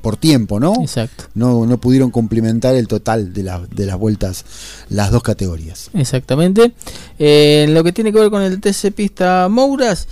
por 0.00 0.16
tiempo, 0.16 0.58
¿no? 0.58 0.74
Exacto. 0.80 1.24
No, 1.34 1.66
no 1.66 1.78
pudieron 1.78 2.10
complementar 2.10 2.74
el 2.74 2.88
total 2.88 3.32
de, 3.32 3.42
de 3.42 3.86
las 3.86 3.98
vueltas, 3.98 4.44
las 4.88 5.10
dos 5.10 5.22
categorías. 5.22 5.90
Exactamente. 5.94 6.72
Eh, 7.18 7.64
en 7.66 7.74
lo 7.74 7.84
que 7.84 7.92
tiene 7.92 8.12
que 8.12 8.20
ver 8.20 8.30
con 8.30 8.42
el 8.42 8.60
TC 8.60 8.92
Pista 8.94 9.48
Mouras, 9.50 10.08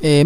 eh, 0.00 0.24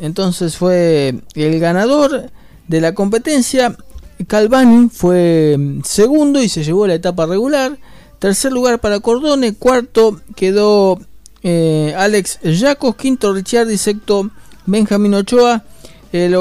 entonces 0.00 0.56
fue 0.56 1.14
el 1.34 1.60
ganador 1.60 2.30
de 2.68 2.80
la 2.80 2.94
competencia 2.94 3.76
Calvani 4.24 4.88
fue 4.88 5.56
mm, 5.58 5.82
segundo 5.84 6.42
y 6.42 6.48
se 6.48 6.64
llevó 6.64 6.86
la 6.86 6.94
etapa 6.94 7.26
regular. 7.26 7.78
Tercer 8.18 8.52
lugar 8.52 8.80
para 8.80 9.00
Cordone. 9.00 9.54
Cuarto 9.54 10.20
quedó 10.34 10.98
eh, 11.42 11.94
Alex 11.96 12.40
Jacos. 12.42 12.96
Quinto 12.96 13.32
Ricciardi. 13.32 13.76
Sexto 13.76 14.30
Benjamín 14.64 15.14
Ochoa. 15.14 15.64
El, 16.12 16.36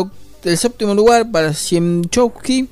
séptimo 0.58 0.96
lugar 0.96 1.30
para 1.32 1.54
Siemchowski. 1.54 2.70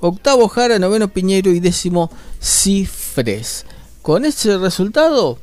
Octavo 0.00 0.48
Jara. 0.48 0.78
Noveno 0.78 1.08
Piñero. 1.08 1.50
Y 1.50 1.60
décimo 1.60 2.10
Cifres. 2.40 3.66
Con 4.00 4.24
ese 4.24 4.56
resultado, 4.56 5.38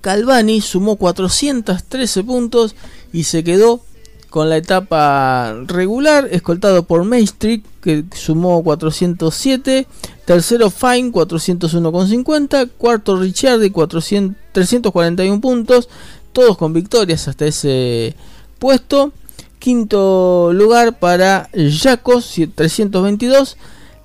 Calvani 0.00 0.60
sumó 0.60 0.96
413 0.96 2.24
puntos 2.24 2.74
y 3.12 3.24
se 3.24 3.44
quedó 3.44 3.80
con 4.30 4.48
la 4.48 4.56
etapa 4.56 5.54
regular, 5.66 6.28
escoltado 6.30 6.82
por 6.82 7.04
Maestri, 7.04 7.62
que 7.80 8.04
sumó 8.14 8.62
407, 8.62 9.86
tercero 10.24 10.70
Fine 10.70 11.12
401,50, 11.12 12.70
cuarto 12.76 13.16
Ricciardi 13.16 13.70
400, 13.70 14.36
341 14.52 15.40
puntos, 15.40 15.88
todos 16.32 16.58
con 16.58 16.72
victorias 16.72 17.28
hasta 17.28 17.46
ese 17.46 18.14
puesto. 18.58 19.12
Quinto 19.58 20.52
lugar 20.52 21.00
para 21.00 21.50
Jacos 21.52 22.32
322, 22.54 23.56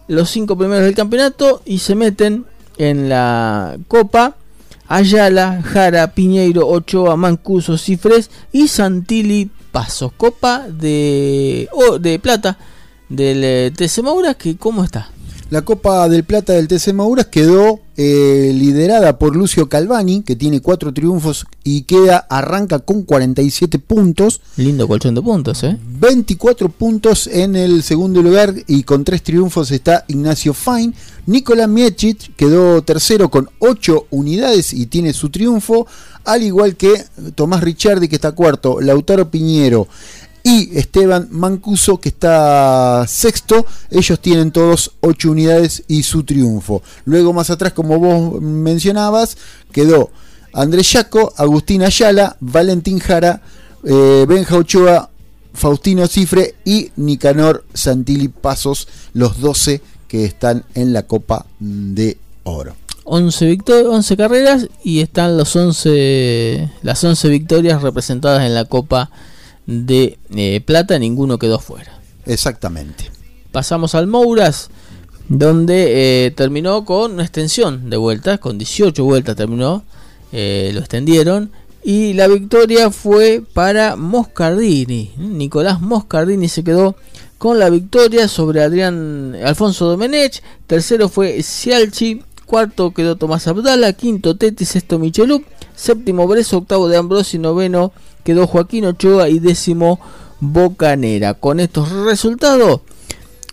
los 0.08 0.30
cinco 0.30 0.58
primeros 0.58 0.86
del 0.86 0.96
campeonato 0.96 1.62
y 1.64 1.78
se 1.78 1.94
meten 1.94 2.46
en 2.78 3.08
la 3.08 3.78
Copa 3.88 4.36
Ayala, 4.88 5.62
Jara, 5.64 6.14
Piñeiro, 6.14 6.68
Ochoa, 6.68 7.16
Mancuso, 7.18 7.78
Cifres 7.78 8.30
y 8.52 8.68
Santilli 8.68 9.50
Pasos. 9.74 10.12
Copa 10.16 10.68
de, 10.70 11.68
de 12.00 12.20
plata 12.20 12.58
del 13.10 13.44
eh, 13.44 13.74
TC 13.76 14.04
Mauras, 14.04 14.36
que 14.36 14.56
¿cómo 14.56 14.84
está? 14.84 15.10
La 15.50 15.62
Copa 15.62 16.10
del 16.10 16.24
Plata 16.24 16.54
del 16.54 16.68
TC 16.68 16.94
Mauras 16.94 17.28
quedó 17.28 17.80
eh, 17.96 18.52
liderada 18.56 19.20
por 19.20 19.36
Lucio 19.36 19.70
Calvani, 19.70 20.24
que 20.24 20.36
tiene 20.36 20.62
cuatro 20.62 20.92
triunfos 20.92 21.46
y 21.64 21.84
queda, 21.84 22.18
arranca 22.18 22.80
con 22.80 23.04
47 23.04 23.78
puntos. 23.78 24.42
Lindo 24.58 24.88
colchón 24.88 25.14
de 25.14 25.22
puntos, 25.22 25.64
¿eh? 25.64 25.78
24 26.00 26.70
puntos 26.70 27.28
en 27.28 27.56
el 27.56 27.84
segundo 27.84 28.24
lugar 28.24 28.56
y 28.66 28.82
con 28.82 29.04
tres 29.04 29.22
triunfos 29.22 29.70
está 29.70 30.06
Ignacio 30.08 30.56
Fine. 30.56 30.94
Nicolás 31.28 31.70
Miechit 31.70 32.36
quedó 32.36 32.82
tercero 32.82 33.30
con 33.30 33.48
8 33.60 34.08
unidades 34.10 34.74
y 34.74 34.88
tiene 34.88 35.14
su 35.14 35.30
triunfo, 35.30 35.86
al 36.26 36.44
igual 36.44 36.76
que 36.76 36.94
Tomás 37.36 37.62
Ricciardi, 37.62 38.08
que 38.08 38.16
está 38.16 38.32
cuarto, 38.32 38.80
Lautaro 38.82 39.30
Piñero 39.30 39.88
y 40.44 40.78
Esteban 40.78 41.30
Mancuso 41.32 42.00
que 42.00 42.10
está 42.10 43.06
sexto. 43.08 43.66
Ellos 43.90 44.20
tienen 44.20 44.52
todos 44.52 44.92
8 45.00 45.32
unidades 45.32 45.84
y 45.88 46.04
su 46.04 46.24
triunfo. 46.24 46.84
Luego 47.06 47.34
más 47.34 47.50
atrás, 47.50 47.74
como 47.74 47.98
vos 47.98 48.42
mencionabas, 48.42 49.38
quedó 49.72 50.12
Andrés 50.54 50.92
Yaco, 50.92 51.34
Agustín 51.38 51.82
Ayala, 51.82 52.38
Valentín 52.42 53.00
Jara, 53.00 53.42
eh, 53.84 54.26
Benja 54.28 54.58
Ochoa, 54.58 55.10
Faustino 55.54 56.08
Cifre 56.08 56.56
y 56.66 56.92
Nicanor 56.98 57.66
Santilli 57.74 58.28
Pasos, 58.28 58.88
los 59.14 59.40
12 59.40 59.82
que 60.08 60.26
están 60.26 60.66
en 60.76 60.94
la 60.94 61.04
Copa 61.04 61.46
de 61.60 62.18
Oro. 62.44 62.76
11, 63.06 63.58
11 63.88 64.18
carreras 64.18 64.68
y 64.84 65.02
están 65.02 65.38
los 65.38 65.56
11, 65.56 66.70
las 66.82 67.04
11 67.04 67.30
victorias 67.30 67.82
representadas 67.82 68.44
en 68.46 68.54
la 68.54 68.66
Copa 68.66 69.10
de 69.66 70.18
eh, 70.36 70.62
plata, 70.66 70.98
ninguno 71.00 71.38
quedó 71.38 71.60
fuera. 71.60 72.00
Exactamente. 72.26 73.12
Pasamos 73.52 73.96
al 73.96 74.08
Mouras, 74.08 74.70
donde 75.30 76.26
eh, 76.26 76.32
terminó 76.32 76.86
con 76.86 77.14
una 77.14 77.24
extensión 77.24 77.90
de 77.90 77.98
vueltas, 77.98 78.40
con 78.40 78.58
18 78.58 79.04
vueltas 79.04 79.36
terminó, 79.36 79.84
eh, 80.32 80.72
lo 80.74 80.80
extendieron. 80.80 81.52
Y 81.86 82.14
la 82.14 82.28
victoria 82.28 82.92
fue 82.92 83.44
para 83.54 83.98
Moscardini. 83.98 85.12
Nicolás 85.18 85.82
Moscardini 85.82 86.48
se 86.48 86.64
quedó 86.64 86.96
con 87.38 87.60
la 87.60 87.70
victoria 87.70 88.30
sobre 88.30 88.64
Adrián 88.64 89.36
Alfonso 89.44 89.86
Domenech. 89.86 90.42
Tercero 90.66 91.10
fue 91.10 91.44
Cialchi. 91.44 92.22
Cuarto 92.54 92.94
quedó 92.94 93.16
Tomás 93.16 93.48
Abdala. 93.48 93.94
Quinto 93.94 94.38
Teti. 94.38 94.64
Sexto 94.64 95.00
Michelú. 95.00 95.44
Séptimo 95.76 96.28
Breso. 96.28 96.58
Octavo 96.58 96.88
de 96.88 96.98
Ambrosi. 96.98 97.40
Noveno 97.40 97.94
quedó 98.24 98.46
Joaquín 98.46 98.86
Ochoa 98.86 99.28
y 99.28 99.40
décimo 99.40 100.00
Bocanera. 100.40 101.34
Con 101.34 101.60
estos 101.60 101.90
resultados, 101.92 102.82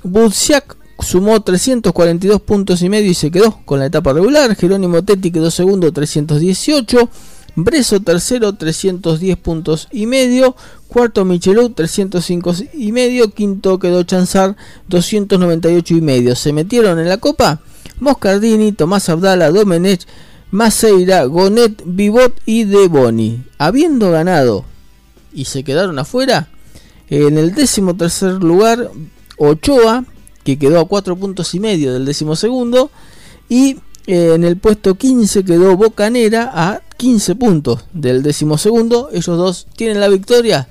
Buziak 0.03 0.77
sumó 0.99 1.41
342 1.41 2.43
puntos 2.43 2.83
y 2.83 2.91
medio 2.91 3.11
y 3.11 3.15
se 3.15 3.31
quedó 3.31 3.63
con 3.65 3.79
la 3.79 3.87
etapa 3.87 4.13
regular. 4.13 4.55
Jerónimo 4.55 5.03
Tetti 5.03 5.31
quedó 5.31 5.51
segundo, 5.51 5.91
318. 5.91 7.09
Breso 7.57 8.01
tercero, 8.01 8.55
310 8.55 9.39
puntos 9.39 9.89
y 9.93 10.05
medio. 10.05 10.55
Cuarto 10.89 11.25
Michelou, 11.25 11.71
305 11.71 12.53
y 12.75 12.93
medio. 12.93 13.31
Quinto 13.31 13.79
quedó 13.79 14.03
Chanzar, 14.03 14.57
298 14.89 15.95
y 15.95 16.01
medio. 16.03 16.37
Se 16.37 16.53
metieron 16.53 16.99
en 16.99 17.09
la 17.09 17.17
copa 17.17 17.63
Moscardini, 18.01 18.73
Tomás 18.73 19.09
Abdala, 19.09 19.51
Domenech, 19.51 20.07
Maceira, 20.51 21.25
Gonet, 21.25 21.83
Vivot 21.85 22.41
y 22.47 22.65
De 22.65 22.89
Boni. 22.89 23.45
Habiendo 23.59 24.11
ganado 24.11 24.65
y 25.33 25.45
se 25.45 25.63
quedaron 25.63 25.99
afuera, 25.99 26.49
en 27.09 27.39
el 27.39 27.55
décimo 27.55 27.97
tercer 27.97 28.35
lugar, 28.35 28.91
Ochoa, 29.37 30.05
que 30.45 30.59
quedó 30.59 30.81
a 30.81 30.89
cuatro 30.89 31.17
puntos 31.17 31.55
y 31.55 31.61
medio 31.61 31.93
del 31.93 32.05
décimo 32.05 32.37
segundo, 32.37 32.91
y 33.49 33.79
eh, 34.07 34.33
en 34.35 34.45
el 34.45 34.57
puesto 34.57 34.95
15 34.95 35.45
quedó 35.45 35.77
Bocanera 35.77 36.51
a 36.53 36.81
15 36.97 37.35
puntos 37.35 37.85
del 37.93 38.23
décimo 38.23 38.59
segundo. 38.59 39.09
Ellos 39.13 39.37
dos 39.37 39.67
tienen 39.77 40.01
la 40.01 40.09
victoria, 40.09 40.69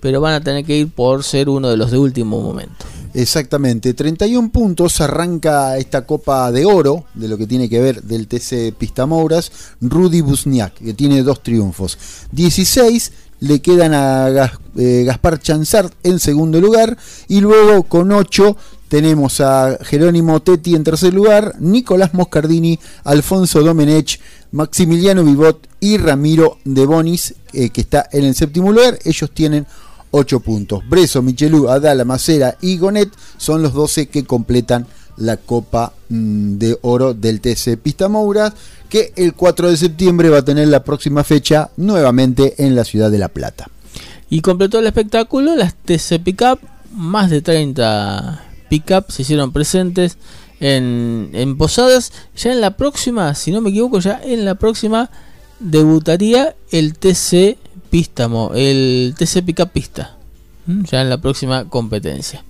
pero 0.00 0.20
van 0.20 0.34
a 0.34 0.40
tener 0.40 0.64
que 0.64 0.76
ir 0.76 0.88
por 0.90 1.24
ser 1.24 1.48
uno 1.48 1.70
de 1.70 1.76
los 1.76 1.90
de 1.90 1.98
último 1.98 2.40
momento. 2.40 2.84
Exactamente, 3.14 3.94
31 3.94 4.50
puntos 4.50 5.00
arranca 5.00 5.76
esta 5.78 6.04
Copa 6.06 6.52
de 6.52 6.64
Oro, 6.66 7.04
de 7.14 7.28
lo 7.28 7.38
que 7.38 7.46
tiene 7.46 7.68
que 7.68 7.80
ver 7.80 8.02
del 8.02 8.28
TC 8.28 8.74
Pistamouras, 8.76 9.50
Rudy 9.80 10.20
Busniak, 10.20 10.74
que 10.74 10.94
tiene 10.94 11.22
dos 11.22 11.42
triunfos. 11.42 11.98
16 12.32 13.12
le 13.40 13.60
quedan 13.60 13.94
a 13.94 14.52
eh, 14.76 15.04
Gaspar 15.06 15.40
Chanzart 15.40 15.92
en 16.02 16.18
segundo 16.18 16.60
lugar 16.60 16.96
y 17.28 17.40
luego 17.40 17.84
con 17.84 18.10
8 18.12 18.56
tenemos 18.88 19.40
a 19.40 19.78
Jerónimo 19.82 20.40
Tetti 20.40 20.74
en 20.74 20.82
tercer 20.82 21.12
lugar, 21.12 21.54
Nicolás 21.60 22.14
Moscardini, 22.14 22.78
Alfonso 23.04 23.62
Domenech, 23.62 24.18
Maximiliano 24.50 25.24
Vivot 25.24 25.68
y 25.78 25.98
Ramiro 25.98 26.58
de 26.64 26.86
Bonis, 26.86 27.34
eh, 27.52 27.68
que 27.68 27.82
está 27.82 28.08
en 28.10 28.24
el 28.24 28.34
séptimo 28.34 28.72
lugar. 28.72 28.98
Ellos 29.04 29.30
tienen 29.32 29.66
8 30.10 30.40
puntos. 30.40 30.88
Breso, 30.88 31.22
Michelú, 31.22 31.68
Adala, 31.68 32.04
Macera 32.04 32.56
y 32.60 32.78
Gonet 32.78 33.10
son 33.36 33.62
los 33.62 33.72
12 33.72 34.08
que 34.08 34.24
completan 34.24 34.86
la 35.16 35.36
Copa 35.36 35.92
mm, 36.08 36.58
de 36.58 36.78
Oro 36.82 37.14
del 37.14 37.40
TC 37.40 37.76
Pista 37.76 38.08
Moura, 38.08 38.52
que 38.88 39.12
el 39.16 39.34
4 39.34 39.70
de 39.70 39.76
septiembre 39.76 40.30
va 40.30 40.38
a 40.38 40.44
tener 40.44 40.68
la 40.68 40.84
próxima 40.84 41.24
fecha 41.24 41.70
nuevamente 41.76 42.54
en 42.58 42.74
la 42.74 42.84
ciudad 42.84 43.10
de 43.10 43.18
La 43.18 43.28
Plata. 43.28 43.68
Y 44.30 44.40
completó 44.40 44.78
el 44.78 44.86
espectáculo 44.86 45.56
las 45.56 45.74
TC 45.74 46.22
Pickup, 46.22 46.60
más 46.92 47.30
de 47.30 47.42
30 47.42 48.44
Pickup 48.68 49.10
se 49.10 49.22
hicieron 49.22 49.52
presentes 49.52 50.18
en, 50.60 51.30
en 51.32 51.56
Posadas. 51.56 52.12
Ya 52.36 52.52
en 52.52 52.60
la 52.60 52.76
próxima, 52.76 53.34
si 53.34 53.50
no 53.50 53.60
me 53.60 53.70
equivoco, 53.70 54.00
ya 54.00 54.20
en 54.22 54.44
la 54.44 54.54
próxima 54.54 55.10
debutaría 55.60 56.54
el 56.70 56.96
TC 56.98 57.58
Pístamo, 57.90 58.52
el 58.54 59.14
TC 59.16 59.42
Pickup 59.44 59.70
Pista, 59.70 60.16
ya 60.66 61.02
en 61.02 61.10
la 61.10 61.18
próxima 61.18 61.68
competencia. 61.68 62.44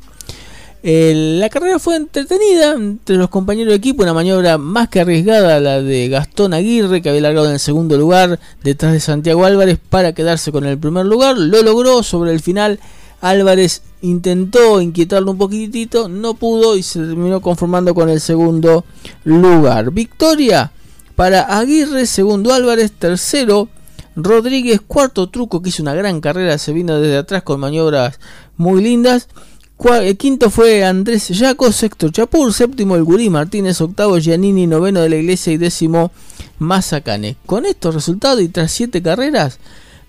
la 0.82 1.48
carrera 1.48 1.78
fue 1.78 1.96
entretenida 1.96 2.72
entre 2.72 3.16
los 3.16 3.28
compañeros 3.28 3.72
de 3.72 3.76
equipo, 3.76 4.02
una 4.02 4.14
maniobra 4.14 4.58
más 4.58 4.88
que 4.88 5.00
arriesgada, 5.00 5.60
la 5.60 5.80
de 5.80 6.08
Gastón 6.08 6.54
Aguirre, 6.54 7.02
que 7.02 7.08
había 7.08 7.22
largado 7.22 7.46
en 7.46 7.54
el 7.54 7.60
segundo 7.60 7.96
lugar 7.96 8.38
detrás 8.62 8.92
de 8.92 9.00
Santiago 9.00 9.44
Álvarez 9.44 9.78
para 9.88 10.12
quedarse 10.12 10.52
con 10.52 10.64
el 10.64 10.78
primer 10.78 11.06
lugar. 11.06 11.36
Lo 11.38 11.62
logró 11.62 12.02
sobre 12.02 12.32
el 12.32 12.40
final. 12.40 12.80
Álvarez 13.20 13.82
intentó 14.00 14.80
inquietarlo 14.80 15.32
un 15.32 15.38
poquitito, 15.38 16.08
no 16.08 16.34
pudo 16.34 16.76
y 16.76 16.82
se 16.82 17.00
terminó 17.00 17.40
conformando 17.40 17.94
con 17.94 18.08
el 18.08 18.20
segundo 18.20 18.84
lugar. 19.24 19.90
Victoria 19.90 20.70
para 21.16 21.58
Aguirre, 21.58 22.06
segundo 22.06 22.52
Álvarez, 22.52 22.92
tercero 22.92 23.68
Rodríguez, 24.20 24.80
cuarto 24.84 25.28
truco 25.28 25.62
que 25.62 25.68
hizo 25.68 25.80
una 25.80 25.94
gran 25.94 26.20
carrera, 26.20 26.58
se 26.58 26.72
vino 26.72 26.98
desde 26.98 27.18
atrás 27.18 27.44
con 27.44 27.60
maniobras 27.60 28.18
muy 28.56 28.82
lindas. 28.82 29.28
El 30.02 30.16
quinto 30.16 30.50
fue 30.50 30.84
Andrés 30.84 31.28
Yaco, 31.28 31.70
sexto 31.70 32.08
Chapur, 32.08 32.52
séptimo 32.52 32.96
el 32.96 33.04
Gurí 33.04 33.30
Martínez, 33.30 33.80
octavo 33.80 34.18
Giannini, 34.18 34.66
noveno 34.66 35.00
de 35.00 35.08
la 35.08 35.16
Iglesia 35.16 35.52
y 35.52 35.56
décimo 35.56 36.10
Mazacane. 36.58 37.36
Con 37.46 37.64
estos 37.64 37.94
resultados 37.94 38.42
y 38.42 38.48
tras 38.48 38.72
siete 38.72 39.00
carreras, 39.00 39.60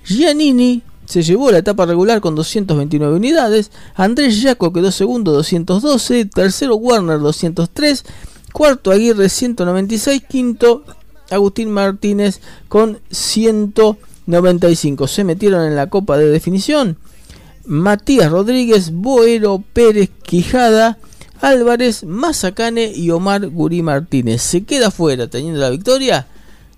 Giannini 0.04 0.82
se 1.06 1.22
llevó 1.22 1.52
la 1.52 1.60
etapa 1.60 1.86
regular 1.86 2.20
con 2.20 2.34
229 2.34 3.16
unidades, 3.16 3.70
Andrés 3.94 4.42
Yaco 4.42 4.74
quedó 4.74 4.92
segundo 4.92 5.34
212, 5.34 6.26
tercero 6.26 6.76
Warner 6.78 7.20
203, 7.20 8.06
cuarto 8.52 8.90
Aguirre 8.90 9.30
196, 9.30 10.24
quinto 10.28 10.84
Agustín 11.30 11.72
Martínez 11.72 12.42
con 12.68 13.00
195. 13.12 15.08
Se 15.08 15.24
metieron 15.24 15.66
en 15.66 15.76
la 15.76 15.90
copa 15.90 16.18
de 16.18 16.28
definición. 16.30 16.98
Matías 17.66 18.32
Rodríguez, 18.32 18.92
Boero, 18.92 19.64
Pérez, 19.74 20.10
Quijada, 20.24 20.98
Álvarez, 21.42 22.04
Mazacane 22.04 22.92
y 22.94 23.12
Omar 23.12 23.48
Gurí 23.48 23.82
Martínez. 23.82 24.42
Se 24.42 24.64
queda 24.64 24.92
fuera 24.92 25.28
teniendo 25.28 25.60
la 25.60 25.70
victoria. 25.70 26.28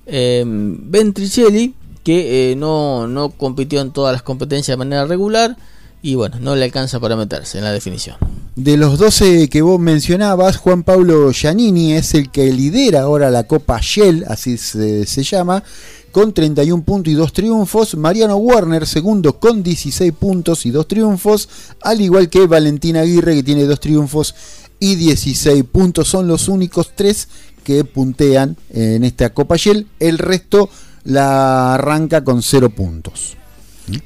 Eh, 0.05 0.43
Ventricelli, 0.45 1.75
que 2.03 2.51
eh, 2.51 2.55
no, 2.55 3.07
no 3.07 3.29
compitió 3.29 3.81
en 3.81 3.91
todas 3.91 4.13
las 4.13 4.23
competencias 4.23 4.73
de 4.73 4.79
manera 4.79 5.05
regular. 5.05 5.55
y 6.01 6.15
bueno, 6.15 6.37
no 6.39 6.55
le 6.55 6.65
alcanza 6.65 6.99
para 6.99 7.15
meterse 7.15 7.59
en 7.59 7.63
la 7.63 7.71
definición. 7.71 8.17
De 8.63 8.77
los 8.77 8.99
12 8.99 9.49
que 9.49 9.63
vos 9.63 9.79
mencionabas, 9.79 10.57
Juan 10.57 10.83
Pablo 10.83 11.31
Giannini 11.31 11.93
es 11.93 12.13
el 12.13 12.29
que 12.29 12.53
lidera 12.53 13.01
ahora 13.01 13.31
la 13.31 13.47
Copa 13.47 13.79
Shell, 13.81 14.23
así 14.27 14.55
se, 14.55 15.07
se 15.07 15.23
llama, 15.23 15.63
con 16.11 16.31
31 16.31 16.83
puntos 16.83 17.11
y 17.11 17.15
2 17.15 17.33
triunfos. 17.33 17.95
Mariano 17.95 18.35
Warner, 18.35 18.85
segundo, 18.85 19.39
con 19.39 19.63
16 19.63 20.13
puntos 20.13 20.67
y 20.67 20.69
2 20.69 20.87
triunfos. 20.87 21.49
Al 21.81 22.01
igual 22.01 22.29
que 22.29 22.45
Valentina 22.45 22.99
Aguirre, 22.99 23.33
que 23.33 23.41
tiene 23.41 23.63
2 23.63 23.79
triunfos 23.79 24.35
y 24.79 24.93
16 24.93 25.63
puntos. 25.63 26.07
Son 26.07 26.27
los 26.27 26.47
únicos 26.47 26.91
tres 26.95 27.29
que 27.63 27.83
puntean 27.83 28.57
en 28.69 29.03
esta 29.03 29.33
Copa 29.33 29.55
Shell. 29.55 29.87
El 29.99 30.19
resto 30.19 30.69
la 31.03 31.73
arranca 31.73 32.23
con 32.23 32.43
0 32.43 32.69
puntos. 32.69 33.40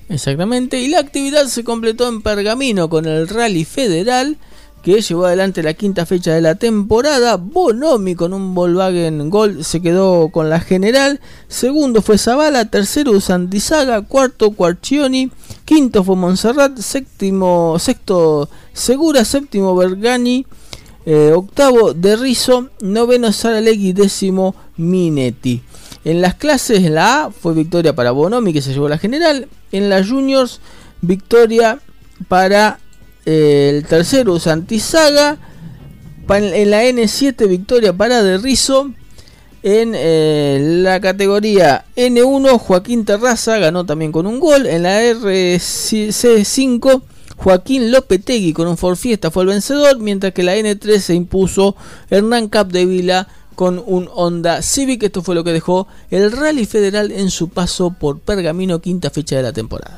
Exactamente, 0.10 0.80
y 0.80 0.88
la 0.88 1.00
actividad 1.00 1.46
se 1.46 1.64
completó 1.64 2.08
en 2.08 2.22
Pergamino 2.22 2.90
con 2.90 3.06
el 3.06 3.28
Rally 3.28 3.66
Federal 3.66 4.38
que 4.86 5.02
llevó 5.02 5.26
adelante 5.26 5.64
la 5.64 5.74
quinta 5.74 6.06
fecha 6.06 6.36
de 6.36 6.42
la 6.42 6.54
temporada. 6.54 7.38
Bonomi 7.38 8.14
con 8.14 8.34
un 8.34 8.54
Volkswagen 8.54 9.32
Gol 9.32 9.66
se 9.66 9.82
quedó 9.82 10.30
con 10.30 10.48
la 10.48 10.60
general. 10.60 11.20
Segundo 11.48 12.04
fue 12.04 12.20
Zavala, 12.20 12.70
tercero 12.70 13.20
Santizaga, 13.20 14.04
cuarto 14.04 14.52
Quarcioni, 14.52 15.32
quinto 15.66 16.04
fue 16.04 16.16
Montserrat, 16.16 16.78
séptimo, 16.78 17.78
sexto 17.80 18.48
Segura, 18.74 19.26
séptimo 19.26 19.76
Bergani, 19.76 20.46
eh, 21.08 21.32
octavo 21.34 21.96
De 21.96 22.16
Rizo, 22.16 22.70
noveno 22.82 23.32
Saralegui, 23.32 23.92
décimo 23.92 24.54
Minetti. 24.78 25.64
En 26.06 26.22
las 26.22 26.36
clases, 26.36 26.84
la 26.84 27.26
A 27.26 27.32
fue 27.32 27.54
victoria 27.56 27.96
para 27.96 28.12
Bonomi 28.12 28.54
que 28.54 28.62
se 28.62 28.74
llevó 28.74 28.88
la 28.88 29.00
general. 29.00 29.48
En 29.72 29.89
las 29.89 30.08
juniors, 30.08 30.62
victoria 31.02 31.80
para 32.28 32.78
eh, 33.26 33.72
el 33.74 33.88
tercero 33.88 34.39
Santizaga. 34.39 35.39
En 36.30 36.70
la 36.70 36.86
N7, 36.86 37.48
victoria 37.48 37.91
para 37.91 38.22
De. 38.22 38.36
En 39.63 39.94
eh, 39.96 40.60
la 40.84 41.00
categoría 41.00 41.86
N1, 41.96 42.60
Joaquín 42.60 43.04
Terraza 43.04 43.58
ganó 43.58 43.88
también 43.88 44.12
con 44.12 44.28
un 44.28 44.39
gol. 44.39 44.68
En 44.68 44.84
la 44.84 45.02
RC5, 45.02 47.02
Joaquín 47.36 47.91
Lopetegui 47.91 48.54
con 48.54 48.68
un 48.68 48.78
Ford 48.78 48.96
Fiesta 48.96 49.32
fue 49.32 49.41
el 49.41 49.50
vencedor. 49.50 49.98
Mientras 49.98 50.34
que 50.34 50.44
la 50.44 50.56
N3 50.56 51.00
se 51.00 51.15
impuso 51.15 51.76
Hernán 52.12 52.48
Capdevila 52.48 53.28
con 53.56 53.82
un 53.86 54.10
Honda 54.13 54.62
Civic. 54.62 55.04
Esto 55.04 55.24
fue 55.24 55.36
lo 55.36 55.44
que 55.44 55.54
dejó 55.54 55.88
el 56.10 56.32
Rally 56.32 56.65
Federal 56.65 57.12
en 57.12 57.30
su 57.32 57.50
paso 57.50 57.91
por 57.91 58.20
Pergamino, 58.20 58.80
quinta 58.80 59.10
fecha 59.10 59.36
de 59.38 59.44
la 59.44 59.54
temporada. 59.54 59.98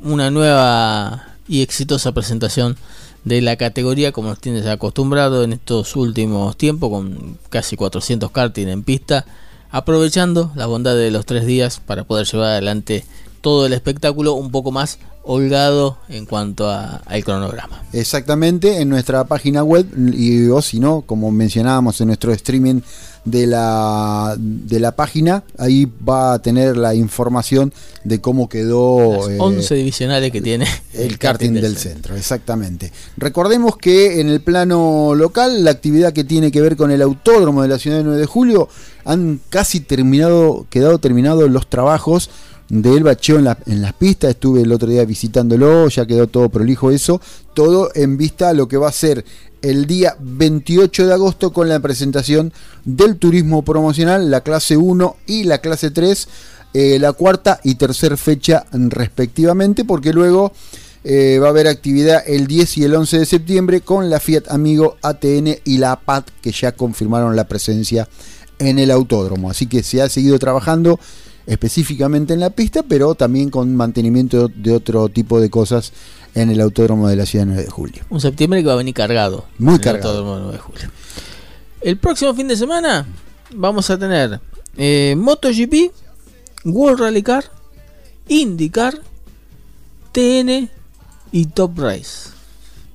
una 0.00 0.30
nueva 0.30 1.34
y 1.48 1.62
exitosa 1.62 2.12
presentación 2.12 2.76
de 3.24 3.40
la 3.40 3.56
categoría 3.56 4.12
como 4.12 4.28
nos 4.28 4.40
tienes 4.40 4.66
acostumbrado 4.66 5.44
en 5.44 5.54
estos 5.54 5.96
últimos 5.96 6.56
tiempos 6.56 6.90
con 6.90 7.38
casi 7.48 7.76
400 7.76 8.30
karting 8.30 8.68
en 8.68 8.82
pista 8.82 9.24
aprovechando 9.70 10.52
la 10.54 10.66
bondad 10.66 10.94
de 10.94 11.10
los 11.10 11.26
tres 11.26 11.46
días 11.46 11.80
para 11.80 12.04
poder 12.04 12.26
llevar 12.26 12.50
adelante 12.50 13.04
todo 13.40 13.66
el 13.66 13.72
espectáculo 13.72 14.34
un 14.34 14.50
poco 14.50 14.70
más 14.70 14.98
holgado 15.24 15.98
en 16.08 16.26
cuanto 16.26 16.70
al 16.70 17.24
cronograma. 17.24 17.82
Exactamente, 17.92 18.80
en 18.80 18.88
nuestra 18.88 19.24
página 19.24 19.62
web 19.64 19.86
y 20.12 20.48
o 20.48 20.60
si 20.60 20.78
no, 20.78 21.02
como 21.02 21.30
mencionábamos 21.30 22.00
en 22.00 22.08
nuestro 22.08 22.32
streaming 22.32 22.80
de 23.24 23.46
la, 23.46 24.36
de 24.38 24.80
la 24.80 24.92
página, 24.92 25.44
ahí 25.56 25.90
va 26.06 26.34
a 26.34 26.38
tener 26.40 26.76
la 26.76 26.94
información 26.94 27.72
de 28.04 28.20
cómo 28.20 28.48
quedó... 28.50 29.28
Las 29.28 29.40
11 29.40 29.74
eh, 29.74 29.78
divisionales 29.78 30.30
que 30.30 30.42
tiene 30.42 30.66
el, 30.92 31.18
karting, 31.18 31.52
del, 31.54 31.76
centro. 31.78 32.16
Exactamente. 32.16 32.92
Recordemos 33.16 33.78
que 33.78 34.20
en 34.20 34.28
el 34.28 34.42
plano 34.42 35.14
local, 35.14 35.64
la 35.64 35.70
actividad 35.70 36.12
que 36.12 36.24
tiene 36.24 36.52
que 36.52 36.60
ver 36.60 36.76
con 36.76 36.90
el 36.90 37.00
autódromo 37.00 37.62
de 37.62 37.68
la 37.68 37.78
ciudad 37.78 37.98
de 37.98 38.04
9 38.04 38.18
de 38.18 38.26
julio, 38.26 38.68
han 39.06 39.40
casi 39.48 39.80
terminado, 39.80 40.66
quedado 40.68 40.98
terminados 40.98 41.50
los 41.50 41.68
trabajos 41.68 42.30
del 42.82 43.02
bacheo 43.04 43.38
en, 43.38 43.48
en, 43.66 43.82
las 43.82 43.92
pistas, 43.92 44.30
estuve 44.30 44.62
el 44.62 44.72
otro 44.72 44.88
día 44.88 45.04
visitándolo, 45.04 45.88
ya 45.88 46.06
quedó 46.06 46.26
todo 46.26 46.48
prolijo 46.48 46.90
eso, 46.90 47.20
todo 47.54 47.90
en 47.94 48.16
vista 48.16 48.48
a 48.48 48.52
lo 48.54 48.68
que 48.68 48.76
va 48.76 48.88
a 48.88 48.92
ser 48.92 49.24
el 49.62 49.86
día 49.86 50.16
28 50.20 51.06
de 51.06 51.14
agosto 51.14 51.52
con 51.52 51.68
la 51.68 51.80
presentación 51.80 52.52
del 52.84 53.16
turismo 53.16 53.64
promocional, 53.64 54.30
la 54.30 54.42
clase 54.42 54.76
1 54.76 55.16
y 55.26 55.44
la 55.44 55.58
clase 55.58 55.90
3, 55.90 56.28
eh, 56.74 56.98
la 56.98 57.12
cuarta 57.12 57.60
y 57.64 57.76
tercera 57.76 58.16
fecha 58.16 58.66
respectivamente, 58.72 59.84
porque 59.84 60.12
luego 60.12 60.52
eh, 61.02 61.38
va 61.40 61.46
a 61.46 61.50
haber 61.50 61.68
actividad 61.68 62.22
el 62.26 62.46
10 62.46 62.78
y 62.78 62.84
el 62.84 62.94
11 62.94 63.20
de 63.20 63.26
septiembre 63.26 63.80
con 63.80 64.10
la 64.10 64.20
Fiat 64.20 64.50
Amigo 64.50 64.96
ATN 65.00 65.58
y 65.64 65.78
la 65.78 65.92
APAT 65.92 66.28
que 66.42 66.50
ya 66.50 66.72
confirmaron 66.72 67.36
la 67.36 67.46
presencia 67.46 68.08
en 68.58 68.78
el 68.78 68.90
autódromo. 68.90 69.50
Así 69.50 69.66
que 69.66 69.82
se 69.82 70.02
ha 70.02 70.08
seguido 70.08 70.38
trabajando 70.38 70.98
específicamente 71.46 72.34
en 72.34 72.40
la 72.40 72.50
pista, 72.50 72.82
pero 72.82 73.14
también 73.14 73.50
con 73.50 73.74
mantenimiento 73.76 74.48
de 74.48 74.72
otro 74.72 75.08
tipo 75.08 75.40
de 75.40 75.50
cosas 75.50 75.92
en 76.34 76.50
el 76.50 76.60
autódromo 76.60 77.08
de 77.08 77.16
la 77.16 77.26
ciudad 77.26 77.44
de 77.44 77.52
9 77.52 77.64
de 77.64 77.70
julio. 77.70 78.02
Un 78.10 78.20
septiembre 78.20 78.60
que 78.60 78.66
va 78.66 78.74
a 78.74 78.76
venir 78.76 78.94
cargado. 78.94 79.44
Muy 79.58 79.78
cargado. 79.78 80.10
El 80.10 80.18
autódromo 80.18 80.34
de 80.36 80.42
9 80.42 80.56
de 80.56 80.62
julio. 80.62 80.90
El 81.80 81.96
próximo 81.98 82.34
fin 82.34 82.48
de 82.48 82.56
semana 82.56 83.06
vamos 83.54 83.90
a 83.90 83.98
tener 83.98 84.40
eh, 84.76 85.14
MotoGP, 85.16 85.92
World 86.64 87.00
Rally 87.00 87.22
Car, 87.22 87.44
IndyCar, 88.28 88.94
TN 90.12 90.70
y 91.30 91.46
Top 91.46 91.78
Race. 91.78 92.33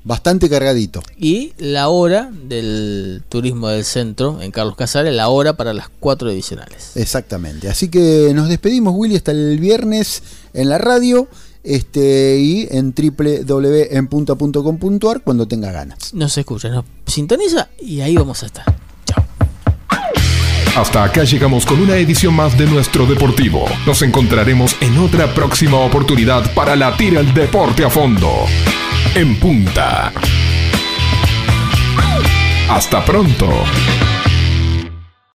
Bastante 0.03 0.49
cargadito. 0.49 1.03
Y 1.17 1.53
la 1.57 1.89
hora 1.89 2.31
del 2.31 3.21
turismo 3.29 3.67
del 3.67 3.83
centro 3.83 4.41
en 4.41 4.51
Carlos 4.51 4.75
Casares, 4.75 5.13
la 5.13 5.29
hora 5.29 5.53
para 5.53 5.73
las 5.73 5.89
cuatro 5.99 6.29
divisionales. 6.29 6.95
Exactamente. 6.95 7.69
Así 7.69 7.89
que 7.89 8.31
nos 8.33 8.49
despedimos, 8.49 8.93
Willy, 8.95 9.17
hasta 9.17 9.31
el 9.31 9.59
viernes 9.59 10.23
en 10.53 10.69
la 10.69 10.77
radio 10.77 11.27
este, 11.63 12.37
y 12.39 12.67
en 12.71 12.93
www.enpunta.com.ar 12.93 15.21
cuando 15.21 15.47
tenga 15.47 15.71
ganas. 15.71 16.13
Nos 16.13 16.37
escucha, 16.37 16.69
nos 16.69 16.85
sintoniza 17.05 17.69
y 17.79 18.01
ahí 18.01 18.15
vamos 18.15 18.43
a 18.43 18.45
estar. 18.45 18.65
Chao. 19.05 19.25
Hasta 20.75 21.03
acá 21.03 21.23
llegamos 21.25 21.65
con 21.65 21.81
una 21.81 21.97
edición 21.97 22.35
más 22.35 22.55
de 22.57 22.65
nuestro 22.65 23.05
Deportivo. 23.05 23.65
Nos 23.85 24.01
encontraremos 24.01 24.75
en 24.79 24.97
otra 24.97 25.33
próxima 25.33 25.77
oportunidad 25.77 26.53
para 26.53 26.75
latir 26.75 27.17
el 27.17 27.33
deporte 27.33 27.83
a 27.83 27.89
fondo. 27.89 28.29
En 29.15 29.35
punta. 29.39 30.11
Hasta 32.69 33.03
pronto. 33.03 33.49